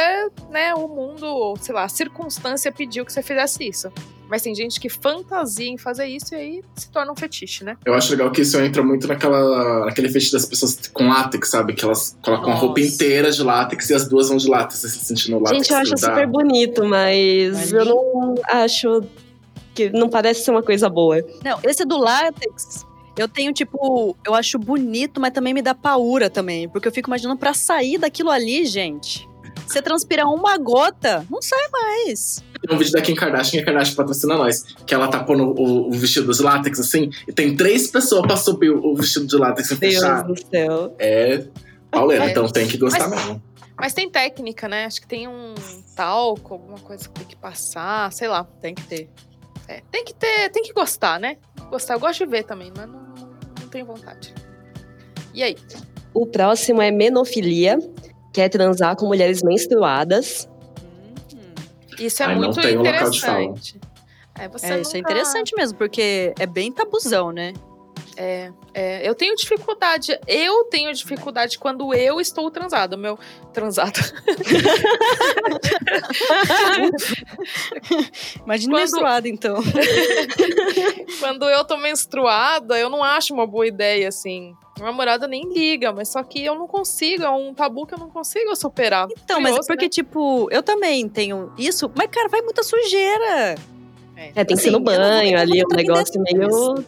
né, 0.50 0.74
o 0.74 0.88
mundo, 0.88 1.56
sei 1.60 1.74
lá, 1.74 1.84
a 1.84 1.88
circunstância 1.88 2.70
pediu 2.70 3.04
que 3.04 3.12
você 3.12 3.22
fizesse 3.22 3.66
isso. 3.66 3.92
Mas 4.28 4.42
tem 4.42 4.54
gente 4.54 4.78
que 4.78 4.88
fantasia 4.88 5.68
em 5.68 5.78
fazer 5.78 6.06
isso 6.06 6.34
e 6.34 6.36
aí 6.36 6.64
se 6.76 6.90
torna 6.90 7.12
um 7.12 7.16
fetiche, 7.16 7.64
né? 7.64 7.76
Eu 7.84 7.94
acho 7.94 8.10
legal 8.10 8.30
que 8.30 8.42
isso 8.42 8.58
entra 8.60 8.82
muito 8.82 9.08
naquela, 9.08 9.86
naquele 9.86 10.08
fetiche 10.08 10.32
das 10.32 10.46
pessoas 10.46 10.88
com 10.92 11.08
látex, 11.08 11.48
sabe? 11.48 11.74
Que 11.74 11.84
elas 11.84 12.16
colocam 12.22 12.52
a 12.52 12.54
roupa 12.54 12.80
inteira 12.80 13.30
de 13.30 13.42
látex 13.42 13.90
e 13.90 13.94
as 13.94 14.08
duas 14.08 14.28
vão 14.28 14.36
de 14.36 14.48
látex, 14.48 14.80
você 14.80 14.88
se 14.88 15.04
sentindo 15.04 15.38
látex. 15.38 15.66
Gente, 15.66 15.70
eu 15.70 15.78
acho 15.78 15.96
super 15.96 16.26
bonito, 16.26 16.84
mas 16.84 17.54
Mas 17.54 17.72
eu 17.72 17.84
não 17.84 18.34
acho 18.46 19.02
que 19.74 19.90
não 19.90 20.08
parece 20.08 20.44
ser 20.44 20.50
uma 20.50 20.62
coisa 20.62 20.88
boa. 20.88 21.24
Não, 21.44 21.58
esse 21.62 21.84
do 21.84 21.96
látex, 21.96 22.86
eu 23.16 23.28
tenho, 23.28 23.52
tipo, 23.52 24.16
eu 24.26 24.34
acho 24.34 24.58
bonito, 24.58 25.20
mas 25.20 25.32
também 25.32 25.54
me 25.54 25.62
dá 25.62 25.74
paura 25.74 26.28
também. 26.28 26.68
Porque 26.68 26.88
eu 26.88 26.92
fico 26.92 27.08
imaginando 27.08 27.38
pra 27.38 27.54
sair 27.54 27.98
daquilo 27.98 28.30
ali, 28.30 28.66
gente. 28.66 29.28
Você 29.66 29.82
transpirar 29.82 30.26
uma 30.32 30.56
gota, 30.56 31.26
não 31.30 31.42
sai 31.42 31.68
mais. 31.70 32.42
Tem 32.68 32.76
um 32.76 32.78
vídeo 32.78 32.92
da 32.92 33.00
Kim 33.00 33.14
Kardashian, 33.14 33.62
que 33.62 33.68
a 33.70 33.72
Kardashian 33.72 33.96
patrocina 33.96 34.36
nós, 34.36 34.62
que 34.86 34.94
ela 34.94 35.08
tá 35.08 35.24
pondo 35.24 35.44
o, 35.58 35.88
o 35.88 35.92
vestido 35.92 36.32
de 36.32 36.42
látex 36.42 36.78
assim, 36.78 37.10
e 37.26 37.32
tem 37.32 37.56
três 37.56 37.88
pessoas 37.90 38.22
pra 38.26 38.36
subir 38.36 38.70
o, 38.70 38.92
o 38.92 38.94
vestido 38.94 39.26
de 39.26 39.36
látex 39.36 39.70
e 39.70 39.74
Deus 39.76 39.94
fechar. 39.94 40.22
do 40.22 40.34
céu. 40.38 40.94
É 40.98 41.44
pauleira, 41.90 42.24
É. 42.26 42.30
então 42.30 42.46
tem 42.48 42.68
que 42.68 42.76
gostar 42.76 43.08
Mas- 43.08 43.24
mesmo. 43.24 43.42
Mas 43.80 43.94
tem 43.94 44.10
técnica, 44.10 44.68
né? 44.68 44.86
Acho 44.86 45.00
que 45.00 45.06
tem 45.06 45.28
um 45.28 45.54
talco, 45.94 46.52
alguma 46.54 46.78
coisa 46.80 47.04
que 47.08 47.10
tem 47.14 47.26
que 47.28 47.36
passar, 47.36 48.12
sei 48.12 48.26
lá. 48.26 48.42
Tem 48.60 48.74
que 48.74 48.82
ter. 48.82 49.08
É, 49.68 49.82
tem 49.90 50.04
que 50.04 50.12
ter, 50.12 50.50
tem 50.50 50.64
que 50.64 50.72
gostar, 50.72 51.20
né? 51.20 51.36
Gostar, 51.70 51.94
eu 51.94 52.00
gosto 52.00 52.24
de 52.24 52.26
ver 52.30 52.42
também, 52.42 52.72
mas 52.76 52.88
não, 52.88 53.00
não 53.60 53.68
tenho 53.70 53.86
vontade. 53.86 54.34
E 55.32 55.44
aí? 55.44 55.56
O 56.12 56.26
próximo 56.26 56.82
é 56.82 56.90
menofilia, 56.90 57.78
que 58.32 58.40
é 58.40 58.48
transar 58.48 58.96
com 58.96 59.06
mulheres 59.06 59.42
menstruadas. 59.44 60.48
Isso 61.98 62.22
é 62.22 62.28
não 62.28 62.36
muito 62.36 62.60
tem 62.60 62.76
um 62.78 62.82
local 62.82 63.10
de 63.10 63.20
fala. 63.20 63.42
interessante. 63.42 63.80
É, 64.38 64.48
você 64.48 64.66
É, 64.66 64.80
isso 64.80 64.90
é 64.94 64.98
nunca- 64.98 65.10
interessante 65.12 65.54
mesmo, 65.56 65.76
porque 65.76 66.32
é 66.38 66.46
bem 66.46 66.70
tabuzão, 66.70 67.32
né? 67.32 67.52
É, 68.20 68.50
é, 68.74 69.08
eu 69.08 69.14
tenho 69.14 69.32
dificuldade. 69.36 70.18
Eu 70.26 70.64
tenho 70.64 70.92
dificuldade 70.92 71.56
quando 71.56 71.94
eu 71.94 72.20
estou 72.20 72.50
transado. 72.50 72.98
Meu. 72.98 73.16
Transado. 73.52 73.96
Imagina 78.44 78.72
Quando- 78.72 78.80
menstruada, 78.80 79.28
então. 79.28 79.62
quando 81.20 81.48
eu 81.48 81.64
tô 81.64 81.76
menstruada, 81.76 82.76
eu 82.78 82.90
não 82.90 83.04
acho 83.04 83.32
uma 83.32 83.46
boa 83.46 83.66
ideia, 83.68 84.08
assim. 84.08 84.52
Minha 84.76 84.90
namorada 84.90 85.28
nem 85.28 85.52
liga, 85.52 85.92
mas 85.92 86.08
só 86.08 86.20
que 86.24 86.44
eu 86.44 86.56
não 86.56 86.66
consigo, 86.66 87.22
é 87.22 87.30
um 87.30 87.54
tabu 87.54 87.86
que 87.86 87.94
eu 87.94 87.98
não 87.98 88.10
consigo 88.10 88.54
superar. 88.56 89.06
Então, 89.24 89.36
mas 89.40 89.50
é 89.50 89.52
Curioso, 89.54 89.68
porque, 89.68 89.84
né? 89.84 89.88
tipo, 89.90 90.48
eu 90.50 90.62
também 90.62 91.08
tenho 91.08 91.52
isso, 91.56 91.88
mas, 91.94 92.08
cara, 92.10 92.28
vai 92.28 92.42
muita 92.42 92.64
sujeira. 92.64 93.54
É, 94.16 94.32
tem 94.44 94.46
que 94.56 94.56
ser 94.56 94.62
Assim, 94.62 94.70
no 94.70 94.80
banho 94.80 94.98
não 94.98 95.06
ali, 95.08 95.62
um 95.64 95.76
negócio 95.76 96.20
meio. 96.20 96.84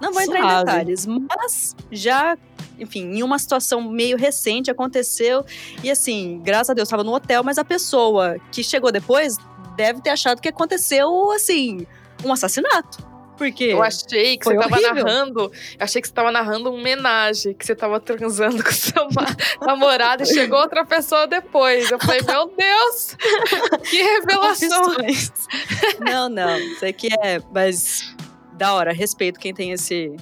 Não 0.00 0.12
vou 0.12 0.22
entrar 0.22 0.38
em 0.38 0.42
Suave. 0.42 0.64
detalhes, 0.64 1.06
mas 1.06 1.76
já, 1.90 2.38
enfim, 2.78 3.12
em 3.12 3.22
uma 3.22 3.38
situação 3.38 3.82
meio 3.82 4.16
recente 4.16 4.70
aconteceu. 4.70 5.44
E 5.82 5.90
assim, 5.90 6.40
graças 6.42 6.70
a 6.70 6.74
Deus, 6.74 6.88
estava 6.88 7.04
no 7.04 7.14
hotel, 7.14 7.42
mas 7.44 7.58
a 7.58 7.64
pessoa 7.64 8.36
que 8.50 8.62
chegou 8.64 8.90
depois 8.90 9.36
deve 9.76 10.00
ter 10.00 10.10
achado 10.10 10.40
que 10.40 10.48
aconteceu, 10.48 11.30
assim, 11.32 11.86
um 12.24 12.32
assassinato. 12.32 13.10
Por 13.36 13.50
quê? 13.52 13.68
Eu 13.72 13.82
achei 13.82 14.36
que 14.36 14.44
você 14.44 14.54
tava 14.54 14.74
horrível. 14.74 14.94
narrando. 15.02 15.40
Eu 15.40 15.50
achei 15.80 16.02
que 16.02 16.08
você 16.08 16.12
tava 16.12 16.30
narrando 16.30 16.70
um 16.70 16.74
homenagem, 16.74 17.54
que 17.54 17.64
você 17.64 17.74
tava 17.74 17.98
transando 17.98 18.60
com 18.62 18.70
seu 18.70 19.08
namorado 19.62 20.24
e 20.24 20.26
chegou 20.26 20.58
outra 20.58 20.84
pessoa 20.84 21.26
depois. 21.26 21.90
Eu 21.90 21.98
falei, 21.98 22.20
meu 22.20 22.52
Deus! 22.54 23.16
Que 23.88 23.96
revelação! 24.04 24.94
Confissões. 24.94 25.32
não, 26.00 26.28
não. 26.28 26.58
Isso 26.58 26.84
aqui 26.84 27.08
é. 27.22 27.40
Mas. 27.50 28.14
Da 28.60 28.74
hora, 28.74 28.92
respeito 28.92 29.40
quem 29.40 29.54
tem 29.54 29.72
esse. 29.72 30.14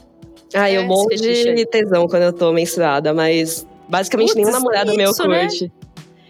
Ai, 0.54 0.76
eu 0.76 0.82
É, 0.82 0.86
morro 0.86 1.08
de 1.08 1.66
tesão 1.66 2.06
quando 2.06 2.22
eu 2.22 2.32
tô 2.32 2.52
menstruada, 2.52 3.12
mas 3.12 3.66
basicamente 3.88 4.28
Putz, 4.28 4.36
nenhum 4.36 4.52
namorado 4.52 4.94
meu 4.94 5.10
isso, 5.10 5.26
né? 5.26 5.40
curte. 5.48 5.72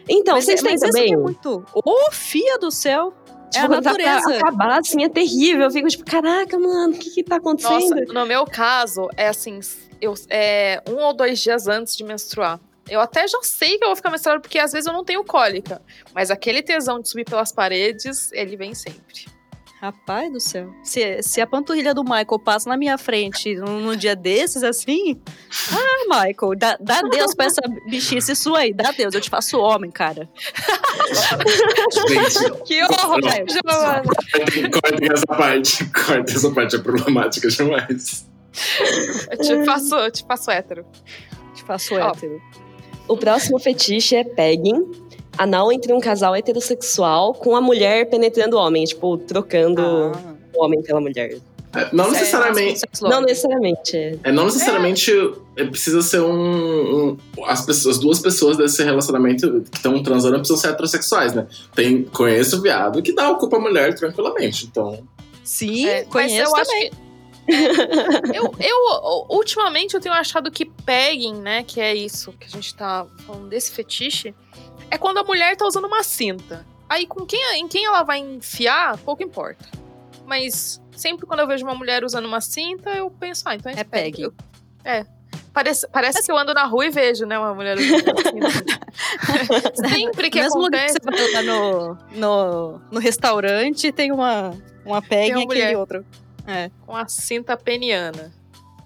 Então, 0.08 0.36
mas 0.36 0.46
vocês 0.46 0.62
têm 0.62 0.74
também? 0.78 1.02
aqui 1.02 1.12
é 1.12 1.16
muito. 1.18 1.62
Ô, 1.74 2.10
fia 2.10 2.58
do 2.58 2.70
céu! 2.70 3.12
É 3.54 3.58
a 3.58 3.62
Tipo, 3.62 3.74
tá 3.74 3.80
natureza. 3.92 4.36
acabar, 4.38 4.78
assim, 4.80 5.04
é 5.04 5.08
terrível. 5.10 5.64
Eu 5.64 5.70
fico 5.70 5.86
tipo, 5.86 6.04
caraca, 6.04 6.58
mano, 6.58 6.94
o 6.94 6.98
que 6.98 7.10
que 7.10 7.22
tá 7.22 7.36
acontecendo? 7.36 7.90
Nossa, 8.00 8.12
no 8.14 8.24
meu 8.24 8.46
caso, 8.46 9.08
é 9.14 9.28
assim, 9.28 9.60
eu, 10.00 10.14
é 10.30 10.82
um 10.88 10.96
ou 10.96 11.12
dois 11.12 11.38
dias 11.40 11.66
antes 11.68 11.94
de 11.94 12.04
menstruar. 12.04 12.58
Eu 12.88 13.00
até 13.02 13.28
já 13.28 13.38
sei 13.42 13.76
que 13.76 13.84
eu 13.84 13.88
vou 13.88 13.96
ficar 13.96 14.10
menstruada, 14.10 14.40
porque 14.40 14.58
às 14.58 14.72
vezes 14.72 14.86
eu 14.86 14.94
não 14.94 15.04
tenho 15.04 15.22
cólica. 15.24 15.82
Mas 16.14 16.30
aquele 16.30 16.62
tesão 16.62 17.00
de 17.00 17.08
subir 17.10 17.24
pelas 17.26 17.52
paredes, 17.52 18.32
ele 18.32 18.56
vem 18.56 18.74
sempre. 18.74 19.26
Rapaz 19.80 20.32
do 20.32 20.40
céu. 20.40 20.74
Se, 20.82 21.22
se 21.22 21.40
a 21.40 21.46
panturrilha 21.46 21.94
do 21.94 22.02
Michael 22.02 22.40
passa 22.44 22.68
na 22.68 22.76
minha 22.76 22.98
frente 22.98 23.54
num, 23.54 23.80
num 23.80 23.94
dia 23.96 24.16
desses, 24.16 24.64
assim. 24.64 25.20
Ah, 25.72 26.24
Michael, 26.26 26.56
dá, 26.56 26.76
dá 26.80 27.00
Deus 27.02 27.32
pra 27.32 27.46
essa 27.46 27.60
bichice 27.88 28.34
sua 28.34 28.58
aí. 28.60 28.74
Dá 28.74 28.90
Deus, 28.90 29.14
eu 29.14 29.20
te 29.20 29.30
faço 29.30 29.56
homem, 29.58 29.88
cara. 29.88 30.28
Gente, 32.08 32.50
Que 32.66 32.82
horror, 32.82 33.20
cortem, 33.20 33.46
cortem 34.70 35.12
essa 35.12 35.26
parte. 35.26 35.84
Cortem 35.90 36.34
essa 36.34 36.50
parte, 36.50 36.76
é 36.76 36.78
problemática 36.80 37.48
demais. 37.48 38.28
Eu 39.30 39.38
te 39.38 39.64
faço, 39.64 39.94
eu 39.94 40.10
te 40.10 40.24
faço 40.26 40.50
hétero. 40.50 40.84
Te 41.54 41.62
faço 41.62 41.94
Ó. 41.94 42.10
hétero. 42.10 42.42
O 43.06 43.16
próximo 43.16 43.60
fetiche 43.60 44.16
é 44.16 44.24
pegging. 44.24 45.07
Anal 45.38 45.70
entre 45.72 45.92
um 45.92 46.00
casal 46.00 46.34
heterossexual 46.34 47.32
com 47.34 47.54
a 47.56 47.60
mulher 47.60 48.10
penetrando 48.10 48.56
o 48.56 48.60
homem, 48.60 48.84
tipo, 48.84 49.16
trocando 49.18 49.80
Ah. 49.80 50.34
o 50.54 50.64
homem 50.64 50.82
pela 50.82 51.00
mulher. 51.00 51.38
É, 51.74 51.86
Não 51.92 52.10
necessariamente. 52.10 52.80
Não 53.02 53.20
necessariamente. 53.20 53.94
é. 53.96 54.16
É, 54.24 54.32
não 54.32 54.46
necessariamente 54.46 55.12
é, 55.54 55.64
precisa 55.64 56.00
ser 56.00 56.20
um. 56.22 57.10
um- 57.10 57.18
as, 57.44 57.64
pessoas, 57.64 57.96
as 57.96 58.02
duas 58.02 58.18
pessoas 58.20 58.56
desse 58.56 58.82
relacionamento 58.82 59.60
que 59.70 59.76
estão 59.76 60.02
transando 60.02 60.36
precisam 60.38 60.56
ser 60.56 60.68
heterossexuais, 60.70 61.34
né? 61.34 61.46
Tem, 61.74 62.04
conheço 62.04 62.60
viado 62.62 63.02
que 63.02 63.12
dá 63.14 63.30
o 63.30 63.36
cu 63.36 63.48
pra 63.50 63.60
mulher 63.60 63.94
tranquilamente. 63.94 64.66
Então. 64.66 64.98
Sim, 65.44 65.86
É, 65.86 66.04
conheço 66.04 66.50
eu 66.50 66.56
acho 66.56 66.70
também. 66.70 66.90
que- 66.90 67.08
É, 67.50 68.38
eu, 68.38 68.54
eu, 68.60 69.26
ultimamente, 69.30 69.94
eu 69.94 70.00
tenho 70.00 70.14
achado 70.14 70.50
que 70.50 70.64
pegging, 70.66 71.34
né, 71.40 71.62
que 71.66 71.80
é 71.80 71.94
isso 71.94 72.32
que 72.32 72.46
a 72.46 72.50
gente 72.50 72.74
tá 72.74 73.06
falando 73.26 73.48
desse 73.48 73.70
fetiche, 73.72 74.34
é 74.90 74.98
quando 74.98 75.18
a 75.18 75.24
mulher 75.24 75.56
tá 75.56 75.66
usando 75.66 75.86
uma 75.86 76.02
cinta. 76.02 76.64
Aí, 76.88 77.06
com 77.06 77.26
quem, 77.26 77.40
em 77.60 77.68
quem 77.68 77.84
ela 77.84 78.02
vai 78.02 78.18
enfiar, 78.18 78.96
pouco 78.98 79.22
importa. 79.22 79.66
Mas 80.26 80.80
sempre 80.92 81.26
quando 81.26 81.40
eu 81.40 81.46
vejo 81.46 81.64
uma 81.64 81.74
mulher 81.74 82.02
usando 82.04 82.24
uma 82.26 82.40
cinta, 82.40 82.90
eu 82.90 83.10
penso, 83.10 83.42
ah, 83.46 83.54
então 83.54 83.70
é, 83.72 83.80
É. 83.92 84.10
Eu- 84.18 84.34
É. 84.84 85.04
Parece, 85.52 85.88
parece 85.88 86.22
que 86.24 86.30
eu 86.30 86.36
ando 86.36 86.54
na 86.54 86.64
rua 86.64 86.86
e 86.86 86.90
vejo, 86.90 87.26
né, 87.26 87.36
uma 87.38 87.52
mulher 87.54 87.76
usando 87.76 88.08
uma 88.08 88.22
cinta. 88.22 88.80
sempre 89.88 90.30
que 90.30 90.40
Mesmo 90.40 90.60
acontece, 90.60 90.98
que 91.00 91.04
você 91.04 91.32
vai 91.32 91.32
lá 91.32 91.42
no, 91.42 91.98
no, 92.12 92.80
no 92.92 93.00
restaurante, 93.00 93.90
tem 93.90 94.12
uma, 94.12 94.52
uma 94.84 95.02
peguinha 95.02 95.36
uma 95.36 95.44
aquele 95.44 95.62
mulher. 95.64 95.76
outro. 95.78 96.04
É. 96.46 96.70
com 96.86 96.94
a 96.96 97.06
cinta 97.08 97.56
peniana. 97.56 98.32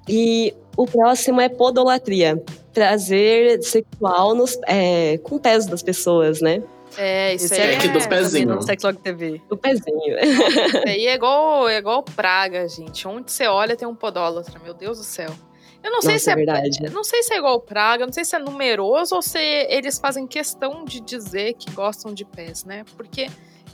E 0.09 0.53
o 0.77 0.87
próximo 0.87 1.41
é 1.41 1.49
podolatria. 1.49 2.43
Prazer 2.73 3.63
sexual 3.63 4.35
nos, 4.35 4.59
é, 4.67 5.19
com 5.19 5.39
pés 5.39 5.67
das 5.67 5.83
pessoas, 5.83 6.41
né? 6.41 6.63
É, 6.97 7.35
isso 7.35 7.47
Esse 7.47 7.61
aí 7.61 7.75
é 7.75 7.79
que 7.79 7.89
do 7.89 7.99
é, 7.99 8.07
pezinho. 8.07 8.47
também 8.47 8.57
No 8.57 8.63
Sexlog 8.63 8.99
TV. 8.99 9.41
O 9.51 9.57
pezinho. 9.57 10.19
Isso 10.21 10.83
aí 10.87 11.07
é 11.07 11.15
igual, 11.15 11.69
é 11.69 11.79
igual 11.79 12.03
praga, 12.03 12.69
gente. 12.69 13.07
Onde 13.09 13.33
você 13.33 13.47
olha 13.47 13.77
tem 13.77 13.89
um 13.89 13.95
podólatra, 13.95 14.61
meu 14.63 14.75
Deus 14.75 14.99
do 14.99 15.05
céu. 15.05 15.31
Eu 15.83 15.91
não 15.91 16.01
sei 16.01 16.13
Nossa, 16.13 16.25
se 16.25 16.31
é 16.31 16.33
é, 16.33 16.37
verdade. 16.37 16.79
não 16.93 17.03
sei 17.03 17.23
se 17.23 17.35
é 17.35 17.39
igual 17.39 17.61
praga, 17.61 18.07
não 18.07 18.13
sei 18.13 18.25
se 18.25 18.37
é 18.37 18.39
numeroso 18.39 19.17
ou 19.17 19.23
se 19.23 19.39
eles 19.39 19.99
fazem 19.99 20.27
questão 20.27 20.85
de 20.85 21.01
dizer 21.01 21.55
que 21.55 21.71
gostam 21.73 22.15
de 22.15 22.25
pés, 22.25 22.65
né? 22.65 22.85
Porque 22.97 23.29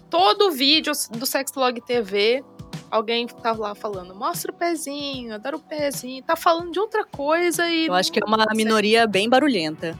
todo 0.08 0.50
vídeo 0.50 0.92
do 1.10 1.26
Sexlog 1.26 1.80
TV, 1.82 2.42
alguém 2.90 3.26
tá 3.26 3.52
lá 3.52 3.74
falando, 3.74 4.14
mostra 4.14 4.50
o 4.50 4.54
pezinho, 4.54 5.34
adoro 5.34 5.58
o 5.58 5.60
pezinho, 5.60 6.22
tá 6.22 6.36
falando 6.36 6.72
de 6.72 6.80
outra 6.80 7.04
coisa 7.04 7.68
e 7.68 7.86
Eu 7.86 7.94
acho 7.94 8.12
que 8.12 8.20
é 8.20 8.26
uma 8.26 8.46
minoria 8.54 9.06
bem 9.06 9.28
barulhenta. 9.28 9.98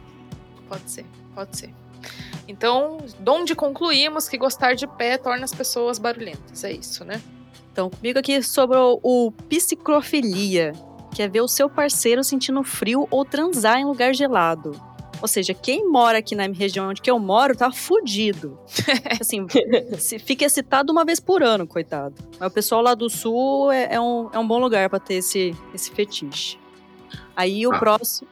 Pode 0.68 0.90
ser, 0.90 1.06
pode 1.34 1.56
ser. 1.56 1.74
Então, 2.46 2.98
de 3.18 3.30
onde 3.30 3.54
concluímos 3.54 4.28
que 4.28 4.38
gostar 4.38 4.74
de 4.74 4.86
pé 4.86 5.18
torna 5.18 5.44
as 5.44 5.54
pessoas 5.54 5.98
barulhentas, 5.98 6.64
é 6.64 6.72
isso, 6.72 7.04
né? 7.04 7.20
Então, 7.70 7.90
comigo 7.90 8.18
aqui 8.18 8.42
sobre 8.42 8.76
o, 8.76 8.98
o 9.02 9.32
psicrofilia, 9.48 10.72
que 11.14 11.22
é 11.22 11.28
ver 11.28 11.42
o 11.42 11.48
seu 11.48 11.68
parceiro 11.68 12.24
sentindo 12.24 12.62
frio 12.64 13.06
ou 13.10 13.24
transar 13.24 13.78
em 13.78 13.84
lugar 13.84 14.14
gelado. 14.14 14.87
Ou 15.20 15.26
seja, 15.28 15.52
quem 15.52 15.88
mora 15.90 16.18
aqui 16.18 16.34
na 16.36 16.44
região 16.46 16.88
onde 16.88 17.02
que 17.02 17.10
eu 17.10 17.18
moro 17.18 17.56
tá 17.56 17.72
fudido. 17.72 18.58
Assim, 19.20 19.46
fica 20.20 20.44
excitado 20.44 20.92
uma 20.92 21.04
vez 21.04 21.18
por 21.20 21.42
ano, 21.42 21.66
coitado. 21.66 22.14
Mas 22.38 22.48
o 22.50 22.54
pessoal 22.54 22.82
lá 22.82 22.94
do 22.94 23.10
sul 23.10 23.70
é, 23.72 23.94
é 23.94 24.00
um, 24.00 24.30
é 24.32 24.38
um 24.38 24.46
bom 24.46 24.58
lugar 24.58 24.88
pra 24.88 25.00
ter 25.00 25.14
esse, 25.14 25.56
esse 25.74 25.90
fetiche. 25.90 26.58
Aí 27.34 27.66
o 27.66 27.74
Ah. 27.74 27.78
próximo. 27.78 28.28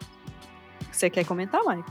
Você 0.92 1.10
quer 1.10 1.24
comentar, 1.24 1.60
Mike? 1.66 1.90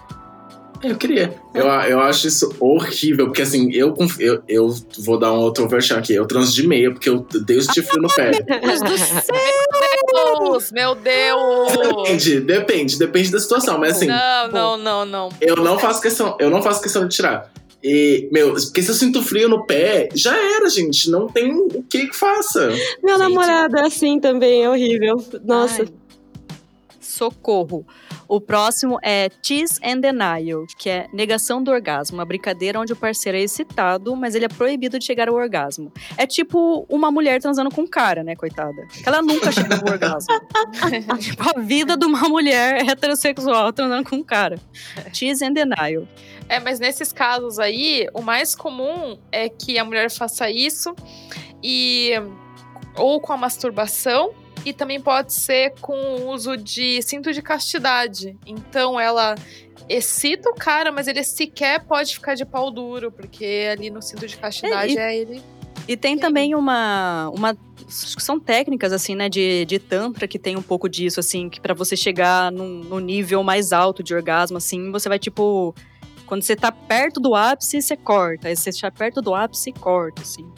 Eu 0.84 0.96
queria. 0.98 1.34
Eu, 1.54 1.66
eu 1.66 2.00
acho 2.00 2.28
isso 2.28 2.56
horrível, 2.60 3.28
porque 3.28 3.42
assim, 3.42 3.72
eu, 3.72 3.94
eu, 4.20 4.44
eu 4.48 4.76
vou 5.00 5.18
dar 5.18 5.32
um 5.32 5.38
outro 5.38 5.68
versão 5.68 5.98
aqui. 5.98 6.14
Eu 6.14 6.26
transo 6.26 6.54
de 6.54 6.68
meia, 6.68 6.92
porque 6.92 7.10
eu 7.10 7.26
dei 7.46 7.58
os 7.58 7.68
frio 7.68 8.02
no 8.02 8.10
pé. 8.10 8.32
Deus 8.32 8.82
do 8.82 8.98
céu! 8.98 9.36
Deus, 10.14 10.72
meu 10.72 10.96
Deus! 10.96 11.72
Depende, 11.72 12.40
depende, 12.42 13.00
depende 13.00 13.32
da 13.32 13.40
situação. 13.40 13.80
Mas 13.80 13.98
assim, 13.98 14.08
Não, 14.08 14.48
não, 14.50 14.78
não, 14.78 15.06
não. 15.06 15.30
eu 15.42 15.56
não 15.56 15.80
faço 15.80 16.02
questão, 16.02 16.38
eu 16.40 16.50
não 16.50 16.62
faço 16.62 16.82
questão 16.82 17.08
de 17.08 17.16
tirar. 17.16 17.52
E, 17.84 18.28
meu, 18.32 18.54
porque 18.54 18.82
se 18.82 18.90
eu 18.90 18.96
sinto 18.96 19.22
frio 19.22 19.48
no 19.48 19.66
pé, 19.66 20.10
já 20.14 20.36
era, 20.36 20.68
gente. 20.70 21.10
Não 21.10 21.28
tem 21.28 21.54
o 21.54 21.84
que 21.84 22.08
que 22.08 22.16
faça. 22.16 22.70
Meu 23.04 23.18
namorado 23.18 23.78
é 23.78 23.86
assim 23.86 24.20
também, 24.20 24.64
é 24.64 24.70
horrível. 24.70 25.24
Nossa. 25.44 25.84
Ai, 25.84 25.88
socorro. 27.00 27.86
O 28.28 28.42
próximo 28.42 29.00
é 29.02 29.30
Tease 29.30 29.80
and 29.84 30.00
Denial, 30.00 30.66
que 30.78 30.90
é 30.90 31.08
negação 31.14 31.62
do 31.62 31.72
orgasmo, 31.72 32.18
uma 32.18 32.26
brincadeira 32.26 32.80
onde 32.80 32.94
o 32.94 32.96
parceiro 32.96 33.38
é 33.38 33.42
excitado, 33.42 34.16
mas 34.16 34.36
ele 34.36 34.46
é 34.46 34.48
proibido 34.50 34.98
de 34.98 35.06
chegar 35.06 35.30
ao 35.30 35.36
orgasmo. 35.36 35.92
É 36.18 36.26
tipo 36.26 36.86
uma 36.90 37.12
mulher 37.12 37.42
transando 37.42 37.70
com 37.70 37.82
um 37.82 37.88
cara, 37.88 38.24
né, 38.24 38.36
coitada? 38.36 38.88
Que 38.88 39.08
ela 39.08 39.22
nunca 39.22 39.52
chega 39.52 39.76
ao 39.76 39.92
orgasmo. 39.92 40.34
tipo 41.20 41.44
a 41.50 41.60
vida 41.62 41.96
de 41.96 42.06
uma 42.06 42.28
mulher 42.28 42.88
heterossexual 42.90 43.72
transando 43.72 44.10
com 44.10 44.18
um 44.18 44.24
cara. 44.24 44.60
Tease 45.14 45.46
and 45.46 45.54
Denial. 45.54 46.08
É, 46.48 46.60
mas 46.60 46.80
nesses 46.80 47.12
casos 47.12 47.60
aí, 47.60 48.08
o 48.14 48.22
mais 48.22 48.56
comum 48.56 49.18
é 49.32 49.50
que 49.50 49.78
a 49.80 49.86
mulher 49.86 50.12
faça 50.12 50.50
isso 50.50 50.96
e 51.64 52.14
ou 52.96 53.20
com 53.20 53.34
a 53.34 53.38
masturbação 53.38 54.32
e 54.66 54.74
também 54.74 55.00
pode 55.00 55.32
ser 55.32 55.74
com 55.80 55.94
o 55.94 56.30
uso 56.32 56.58
de 56.58 57.02
cinto 57.04 57.32
de 57.32 57.42
castidade. 57.42 58.36
Então 58.46 59.00
ela 59.00 59.36
excita 59.88 60.50
o 60.50 60.56
cara, 60.56 60.92
mas 60.92 61.08
ele 61.08 61.24
sequer 61.24 61.80
pode 61.82 62.16
ficar 62.16 62.34
de 62.34 62.44
pau 62.44 62.72
duro, 62.72 63.12
porque 63.12 63.68
ali 63.72 63.90
no 63.92 64.02
cinto 64.02 64.26
de 64.26 64.36
castidade 64.36 64.98
É, 64.98 65.14
é, 65.14 65.18
ele. 65.18 65.42
E 65.88 65.96
tem 65.96 66.18
também 66.18 66.56
uma, 66.56 67.30
uma 67.30 67.56
acho 67.88 68.16
que 68.16 68.24
são 68.24 68.40
técnicas 68.40 68.92
assim, 68.92 69.16
né, 69.16 69.30
de, 69.30 69.66
de 69.66 69.78
tantra 69.78 70.28
que 70.28 70.40
tem 70.40 70.56
um 70.56 70.62
pouco 70.62 70.90
disso 70.90 71.20
assim, 71.20 71.48
que 71.48 71.62
para 71.62 71.76
você 71.76 71.96
chegar 71.96 72.52
num, 72.52 72.84
num 72.84 73.00
nível 73.00 73.44
mais 73.44 73.72
alto 73.72 74.02
de 74.02 74.16
orgasmo 74.16 74.58
assim, 74.58 74.92
você 74.92 75.08
vai 75.08 75.20
tipo 75.20 75.76
quando 76.26 76.42
você 76.42 76.56
tá 76.56 76.72
perto 76.72 77.20
do 77.20 77.36
ápice, 77.36 77.82
você 77.82 77.96
corta. 77.96 78.48
Aí 78.48 78.56
você 78.56 78.72
está 78.72 78.90
perto 78.90 79.22
do 79.22 79.34
ápice, 79.36 79.72
corta, 79.72 80.24
assim. 80.24 80.52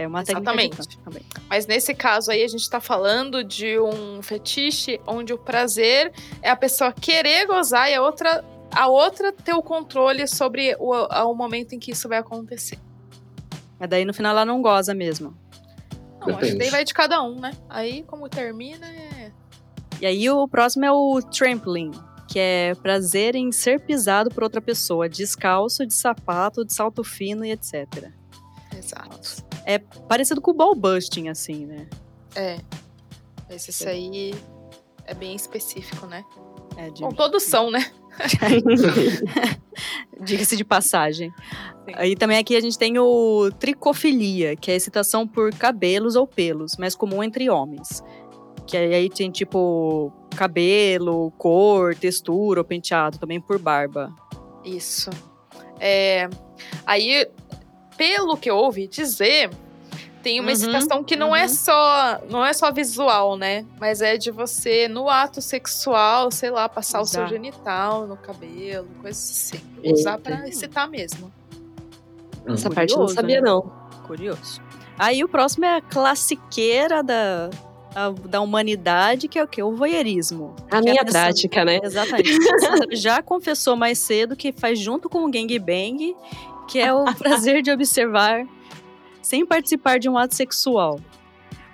É 0.00 0.06
uma 0.06 0.24
técnica 0.24 0.42
de 0.54 0.70
Exatamente. 0.70 0.98
também. 1.04 1.22
Mas 1.48 1.66
nesse 1.66 1.94
caso 1.94 2.30
aí, 2.30 2.42
a 2.42 2.48
gente 2.48 2.68
tá 2.70 2.80
falando 2.80 3.44
de 3.44 3.78
um 3.78 4.22
fetiche 4.22 4.98
onde 5.06 5.32
o 5.34 5.38
prazer 5.38 6.10
é 6.40 6.48
a 6.48 6.56
pessoa 6.56 6.90
querer 6.90 7.46
gozar 7.46 7.90
e 7.90 7.94
a 7.94 8.02
outra, 8.02 8.42
a 8.72 8.88
outra 8.88 9.30
ter 9.30 9.52
o 9.52 9.62
controle 9.62 10.26
sobre 10.26 10.74
o, 10.78 10.92
o 10.94 11.34
momento 11.34 11.74
em 11.74 11.78
que 11.78 11.92
isso 11.92 12.08
vai 12.08 12.18
acontecer. 12.18 12.78
Mas 13.78 13.90
daí 13.90 14.06
no 14.06 14.14
final 14.14 14.32
ela 14.32 14.44
não 14.46 14.62
goza 14.62 14.94
mesmo. 14.94 15.36
Não, 16.18 16.28
acho 16.28 16.38
que 16.38 16.44
Depende. 16.44 16.58
daí 16.58 16.70
vai 16.70 16.84
de 16.84 16.94
cada 16.94 17.22
um, 17.22 17.38
né? 17.38 17.52
Aí, 17.68 18.02
como 18.04 18.28
termina, 18.28 18.86
é. 18.86 19.32
E 20.00 20.06
aí 20.06 20.30
o 20.30 20.48
próximo 20.48 20.86
é 20.86 20.92
o 20.92 21.20
trampling, 21.20 21.90
que 22.26 22.38
é 22.38 22.74
prazer 22.74 23.34
em 23.34 23.52
ser 23.52 23.80
pisado 23.80 24.30
por 24.30 24.42
outra 24.42 24.62
pessoa, 24.62 25.10
descalço, 25.10 25.86
de 25.86 25.92
sapato, 25.92 26.64
de 26.64 26.72
salto 26.72 27.04
fino 27.04 27.44
e 27.44 27.50
etc. 27.50 28.10
Exato. 28.74 29.49
Parecido 29.78 30.40
com 30.40 30.50
o 30.50 30.54
ball 30.54 30.74
busting, 30.74 31.28
assim, 31.28 31.66
né? 31.66 31.86
É. 32.34 32.58
Mas 33.48 33.66
isso 33.68 33.88
aí 33.88 34.34
é 35.06 35.14
bem 35.14 35.34
específico, 35.34 36.06
né? 36.06 36.24
É, 36.76 36.90
de- 36.90 37.02
Bom, 37.02 37.10
todos 37.10 37.42
são, 37.42 37.70
né? 37.70 37.90
Diga-se 40.22 40.56
de 40.56 40.64
passagem. 40.64 41.30
Sim. 41.84 41.92
Aí 41.94 42.14
também 42.14 42.38
aqui 42.38 42.56
a 42.56 42.60
gente 42.60 42.78
tem 42.78 42.98
o 42.98 43.50
tricofilia, 43.58 44.54
que 44.56 44.70
é 44.70 44.74
a 44.74 44.76
excitação 44.76 45.26
por 45.26 45.52
cabelos 45.54 46.16
ou 46.16 46.26
pelos, 46.26 46.76
mais 46.76 46.94
comum 46.94 47.22
entre 47.22 47.48
homens. 47.48 48.02
Que 48.66 48.76
aí 48.76 49.08
tem 49.08 49.30
tipo 49.30 50.12
cabelo, 50.36 51.30
cor, 51.32 51.94
textura 51.94 52.60
ou 52.60 52.64
penteado, 52.64 53.18
também 53.18 53.40
por 53.40 53.58
barba. 53.58 54.14
Isso. 54.64 55.10
É, 55.80 56.28
aí, 56.86 57.26
pelo 58.00 58.34
que 58.38 58.48
eu 58.50 58.56
ouvi 58.56 58.86
dizer, 58.86 59.50
tem 60.22 60.40
uma 60.40 60.46
Uhum, 60.46 60.52
excitação 60.52 61.04
que 61.04 61.16
não 61.16 61.36
é 61.36 61.42
uhum. 61.42 61.48
só 61.50 62.18
não 62.30 62.42
é 62.44 62.52
só 62.54 62.72
visual, 62.72 63.36
né? 63.36 63.66
Mas 63.78 64.00
é 64.00 64.16
de 64.16 64.30
você, 64.30 64.88
no 64.88 65.06
ato 65.10 65.42
sexual, 65.42 66.30
sei 66.30 66.50
lá, 66.50 66.66
passar 66.66 67.02
o 67.02 67.04
seu 67.04 67.26
genital 67.26 68.06
no 68.06 68.16
cabelo, 68.16 68.88
coisas 69.02 69.30
assim. 69.30 69.60
Eita. 69.82 69.98
Usar 70.00 70.18
pra 70.18 70.48
excitar 70.48 70.88
mesmo. 70.88 71.30
Essa 72.46 72.70
parte 72.70 72.92
eu 72.92 72.98
não 73.00 73.04
Curioso, 73.06 73.14
sabia, 73.14 73.40
né? 73.42 73.46
não. 73.50 73.72
Curioso. 74.06 74.62
Aí 74.98 75.22
o 75.22 75.28
próximo 75.28 75.66
é 75.66 75.76
a 75.76 75.80
classiqueira 75.82 77.02
da, 77.02 77.50
a- 77.94 78.10
da 78.26 78.40
humanidade, 78.40 79.28
que 79.28 79.38
é 79.38 79.44
o 79.44 79.48
quê? 79.48 79.62
O 79.62 79.76
voyeurismo. 79.76 80.54
A 80.70 80.80
Que 80.80 80.88
é 80.88 80.92
minha 80.92 81.04
pessoa- 81.04 81.22
prática, 81.24 81.64
né? 81.66 81.80
Exatamente. 81.82 82.30
Já 82.96 83.22
confessou 83.22 83.76
mais 83.76 83.98
cedo 83.98 84.34
que 84.36 84.52
faz 84.52 84.78
junto 84.78 85.08
com 85.08 85.24
o 85.26 85.30
gangbang, 85.30 86.16
que 86.70 86.78
é 86.78 86.92
o 86.92 87.04
prazer 87.14 87.62
de 87.62 87.70
observar 87.70 88.46
sem 89.22 89.44
participar 89.44 89.98
de 89.98 90.08
um 90.08 90.16
ato 90.16 90.34
sexual. 90.34 90.98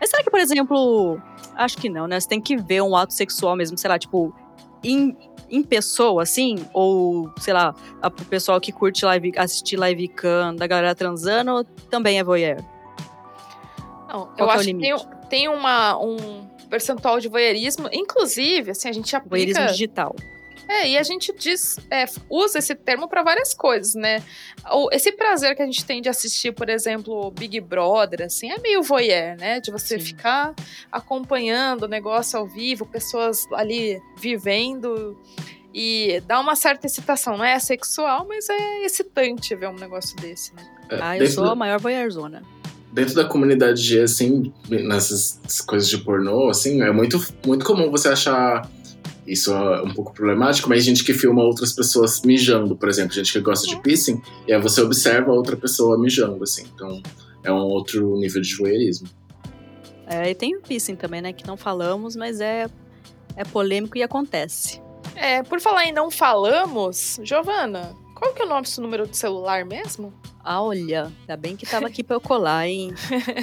Mas 0.01 0.11
será 0.11 0.23
que, 0.23 0.31
por 0.31 0.41
exemplo, 0.41 1.21
acho 1.55 1.77
que 1.79 1.89
não, 1.89 2.07
né? 2.07 2.19
Você 2.21 2.29
tem 2.29 2.41
que 2.41 2.57
ver 2.57 2.83
um 2.83 2.97
ato 2.97 3.13
sexual 3.15 3.55
mesmo, 3.57 3.77
sei 3.79 3.89
lá, 3.89 3.99
tipo, 3.99 4.35
em, 4.83 5.17
em 5.51 5.63
pessoa, 5.63 6.23
assim? 6.23 6.57
Ou, 6.73 7.31
sei 7.39 7.55
lá, 7.55 7.75
a- 8.03 8.09
o 8.09 8.25
pessoal 8.27 8.61
que 8.61 8.73
curte 8.73 9.05
live, 9.05 9.33
assistir 9.37 9.77
live 9.77 10.09
cam 10.09 10.55
da 10.55 10.67
galera 10.67 10.95
transando 10.95 11.65
também 11.91 12.19
é 12.19 12.25
voyeur? 12.25 12.59
Não, 14.09 14.27
Qual 14.27 14.35
eu 14.39 14.51
é 14.51 14.55
acho 14.55 14.65
que 14.65 14.75
tem, 14.79 14.97
tem 15.29 15.49
uma, 15.49 15.99
um 15.99 16.47
percentual 16.69 17.19
de 17.21 17.29
voyeurismo. 17.29 17.89
Inclusive, 17.93 18.71
assim, 18.73 18.89
a 18.89 18.93
gente 18.93 19.15
aplica... 19.15 19.31
Voyeurismo 19.37 19.67
digital. 19.67 20.15
É, 20.69 20.89
e 20.91 20.99
a 20.99 21.03
gente 21.03 21.33
diz, 21.39 21.79
é, 21.91 22.05
usa 22.29 22.59
esse 22.59 22.75
termo 22.75 23.09
para 23.09 23.23
várias 23.23 23.55
coisas, 23.55 23.95
né? 23.95 24.23
O- 24.73 24.89
esse 24.93 25.13
prazer 25.13 25.55
que 25.55 25.63
a 25.63 25.67
gente 25.67 25.85
tem 25.85 26.03
de 26.03 26.09
assistir, 26.09 26.53
por 26.53 26.69
exemplo, 26.69 27.31
Big 27.31 27.61
Brother, 27.61 28.23
assim, 28.27 28.51
é 28.51 28.59
meio 28.59 28.83
voyeur, 28.83 29.37
né? 29.39 29.61
De 29.61 29.71
você 29.71 29.99
Sim. 29.99 30.05
ficar 30.07 30.55
acompanhando 30.91 31.85
o 31.85 31.89
negócio 31.89 32.39
ao 32.39 32.47
vivo, 32.47 32.85
pessoas 32.87 33.45
ali 33.53 34.01
vivendo 34.19 35.17
e 35.73 36.21
dá 36.27 36.41
uma 36.41 36.57
certa 36.57 36.87
excitação. 36.87 37.37
Não 37.37 37.45
é 37.45 37.59
sexual, 37.59 38.27
mas 38.29 38.49
é 38.49 38.85
excitante 38.85 39.55
ver 39.55 39.69
um 39.69 39.75
negócio 39.77 40.17
desse, 40.17 40.55
né? 40.55 40.67
É, 40.91 40.99
Ah, 41.01 41.19
eu 41.19 41.27
sou 41.31 41.45
da- 41.45 41.53
a 41.53 41.55
maior 41.55 41.79
voyeurzona. 41.79 42.43
dentro 42.93 43.15
da 43.15 43.25
comunidade 43.27 43.81
G, 43.83 44.01
assim, 44.03 44.53
nessas 44.69 45.39
coisas 45.67 45.89
de 45.89 45.99
pornô, 45.99 46.49
assim, 46.49 46.81
é 46.83 46.91
muito, 46.91 47.19
muito 47.47 47.65
comum 47.65 47.91
você 47.91 48.09
achar 48.09 48.67
isso 49.27 49.53
é 49.53 49.83
um 49.83 49.93
pouco 49.93 50.13
problemático, 50.13 50.69
mas 50.69 50.85
gente 50.85 51.05
que 51.05 51.13
filma 51.13 51.43
outras 51.43 51.73
pessoas 51.73 52.23
mijando, 52.23 52.77
por 52.77 52.89
exemplo, 52.89 53.13
gente 53.13 53.33
que 53.33 53.41
gosta 53.41 53.67
de 53.67 53.81
piercing, 53.81 54.21
e 54.47 54.53
aí 54.53 54.61
você 54.61 54.81
observa 54.81 55.33
outra 55.33 55.57
pessoa 55.57 55.99
mijando, 55.99 56.43
assim. 56.43 56.65
Então, 56.75 57.03
é 57.43 57.53
um 57.53 57.57
outro 57.57 58.17
nível 58.17 58.41
de 58.41 58.55
voyeurismo. 58.57 59.09
É, 60.07 60.31
e 60.31 60.35
tem 60.35 60.57
o 60.57 60.61
piercing 60.61 60.95
também, 60.95 61.21
né? 61.21 61.33
Que 61.33 61.47
não 61.47 61.57
falamos, 61.57 62.15
mas 62.15 62.41
é, 62.41 62.69
é 63.37 63.45
polêmico 63.45 63.99
e 63.99 64.03
acontece. 64.03 64.81
É, 65.15 65.43
por 65.43 65.61
falar 65.61 65.87
em 65.87 65.93
não 65.93 66.11
falamos, 66.11 67.19
Giovana, 67.23 67.95
qual 68.15 68.33
que 68.33 68.43
é 68.43 68.45
o 68.45 68.49
nosso 68.49 68.81
número 68.81 69.07
de 69.07 69.17
celular 69.17 69.65
mesmo? 69.65 70.13
Ah, 70.49 70.63
olha, 70.63 71.13
ainda 71.23 71.37
bem 71.37 71.57
que 71.57 71.67
tava 71.67 71.89
aqui 71.89 72.05
pra 72.05 72.15
eu 72.15 72.21
colar, 72.21 72.69
hein? 72.69 72.95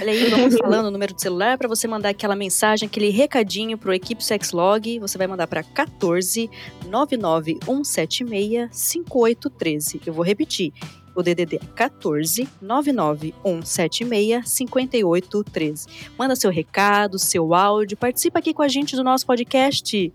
Olha 0.01 0.09
aí, 0.09 0.29
vamos 0.29 0.55
falando 0.63 0.85
o 0.85 0.91
número 0.91 1.13
de 1.13 1.21
celular 1.21 1.57
para 1.57 1.67
você 1.67 1.85
mandar 1.85 2.07
aquela 2.07 2.33
mensagem, 2.33 2.87
aquele 2.87 3.09
recadinho 3.09 3.77
pro 3.77 3.93
Equipe 3.93 4.23
Sexlog. 4.23 4.99
Você 4.99 5.17
vai 5.17 5.27
mandar 5.27 5.45
para 5.47 5.61
14 5.63 6.49
99176 6.87 8.69
5813. 8.71 10.01
Eu 10.05 10.13
vou 10.13 10.23
repetir. 10.23 10.71
O 11.13 11.21
DDD 11.21 11.57
é 11.57 11.59
14 11.75 12.47
99176 12.61 14.47
5813. 14.47 15.87
Manda 16.17 16.37
seu 16.37 16.49
recado, 16.49 17.19
seu 17.19 17.53
áudio, 17.53 17.97
participa 17.97 18.39
aqui 18.39 18.53
com 18.53 18.61
a 18.61 18.69
gente 18.69 18.95
do 18.95 19.03
nosso 19.03 19.25
podcast. 19.25 20.13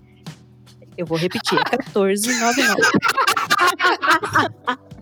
Eu 0.97 1.05
vou 1.05 1.19
repetir, 1.19 1.59
é 1.59 1.65
14 1.65 2.35
99. 2.41 2.81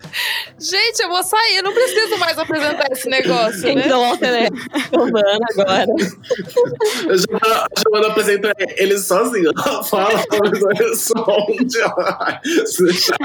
Gente, 0.59 1.01
eu 1.01 1.09
vou 1.09 1.23
sair, 1.23 1.63
não 1.63 1.73
preciso 1.73 2.17
mais 2.19 2.39
apresentar 2.39 2.91
esse 2.91 3.09
negócio, 3.09 3.63
né? 3.63 3.73
Então, 3.87 4.05
alter 4.05 4.49
Giovana 4.91 5.39
agora. 5.51 5.87
Eu 7.09 7.19
já, 7.19 7.27
a 7.37 7.67
Giovana 7.79 8.09
apresenta 8.09 8.53
ele 8.77 8.99
sozinho. 8.99 9.51
Ela 9.67 9.83
fala, 9.85 10.15
mas 10.15 10.61
eu 10.63 10.71
ela- 10.71 12.41
deixar, 12.79 13.17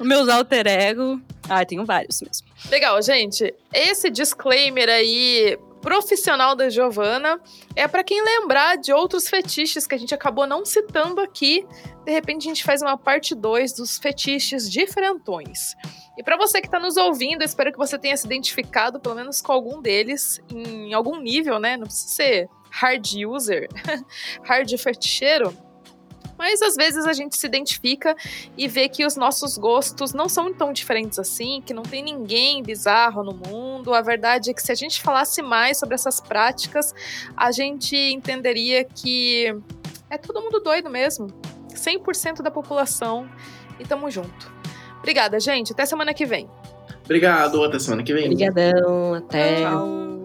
Os 0.00 0.06
meus 0.06 0.28
alter 0.28 0.66
ego. 0.66 1.20
Ah, 1.48 1.64
tenho 1.64 1.84
vários 1.84 2.20
mesmo. 2.20 2.46
Legal, 2.70 3.00
gente. 3.02 3.54
Esse 3.72 4.10
disclaimer 4.10 4.88
aí 4.88 5.56
profissional 5.80 6.56
da 6.56 6.68
Giovana 6.68 7.38
é 7.76 7.86
pra 7.86 8.02
quem 8.02 8.20
lembrar 8.22 8.76
de 8.76 8.92
outros 8.92 9.28
fetiches 9.28 9.86
que 9.86 9.94
a 9.94 9.98
gente 9.98 10.12
acabou 10.14 10.46
não 10.46 10.64
citando 10.64 11.20
aqui. 11.20 11.64
De 12.06 12.12
repente 12.12 12.46
a 12.46 12.50
gente 12.50 12.62
faz 12.62 12.82
uma 12.82 12.96
parte 12.96 13.34
2 13.34 13.72
dos 13.72 13.98
fetiches 13.98 14.70
diferentões. 14.70 15.74
E 16.16 16.22
pra 16.22 16.36
você 16.36 16.60
que 16.60 16.70
tá 16.70 16.78
nos 16.78 16.96
ouvindo, 16.96 17.42
espero 17.42 17.72
que 17.72 17.78
você 17.78 17.98
tenha 17.98 18.16
se 18.16 18.24
identificado 18.24 19.00
pelo 19.00 19.16
menos 19.16 19.40
com 19.40 19.50
algum 19.50 19.82
deles 19.82 20.40
em 20.48 20.94
algum 20.94 21.20
nível, 21.20 21.58
né? 21.58 21.76
Não 21.76 21.84
precisa 21.84 22.14
ser 22.14 22.48
hard 22.70 23.04
user, 23.26 23.68
hard 24.44 24.72
feticheiro. 24.78 25.52
Mas 26.38 26.62
às 26.62 26.76
vezes 26.76 27.06
a 27.06 27.12
gente 27.12 27.36
se 27.36 27.44
identifica 27.44 28.14
e 28.56 28.68
vê 28.68 28.88
que 28.88 29.04
os 29.04 29.16
nossos 29.16 29.58
gostos 29.58 30.12
não 30.12 30.28
são 30.28 30.54
tão 30.54 30.72
diferentes 30.72 31.18
assim, 31.18 31.60
que 31.60 31.74
não 31.74 31.82
tem 31.82 32.04
ninguém 32.04 32.62
bizarro 32.62 33.24
no 33.24 33.34
mundo. 33.34 33.92
A 33.92 34.00
verdade 34.00 34.50
é 34.50 34.54
que 34.54 34.62
se 34.62 34.70
a 34.70 34.76
gente 34.76 35.02
falasse 35.02 35.42
mais 35.42 35.76
sobre 35.76 35.96
essas 35.96 36.20
práticas, 36.20 36.94
a 37.36 37.50
gente 37.50 37.96
entenderia 37.96 38.84
que 38.84 39.46
é 40.08 40.16
todo 40.16 40.40
mundo 40.40 40.60
doido 40.60 40.88
mesmo. 40.88 41.26
100% 41.76 42.42
da 42.42 42.50
população. 42.50 43.28
E 43.78 43.84
tamo 43.84 44.10
junto. 44.10 44.52
Obrigada, 44.98 45.38
gente. 45.38 45.72
Até 45.72 45.86
semana 45.86 46.12
que 46.12 46.26
vem. 46.26 46.48
Obrigado, 47.04 47.62
até 47.62 47.78
semana 47.78 48.02
que 48.02 48.12
vem. 48.12 48.24
Obrigadão, 48.24 49.14
até. 49.14 49.62
Tchau. 49.62 50.15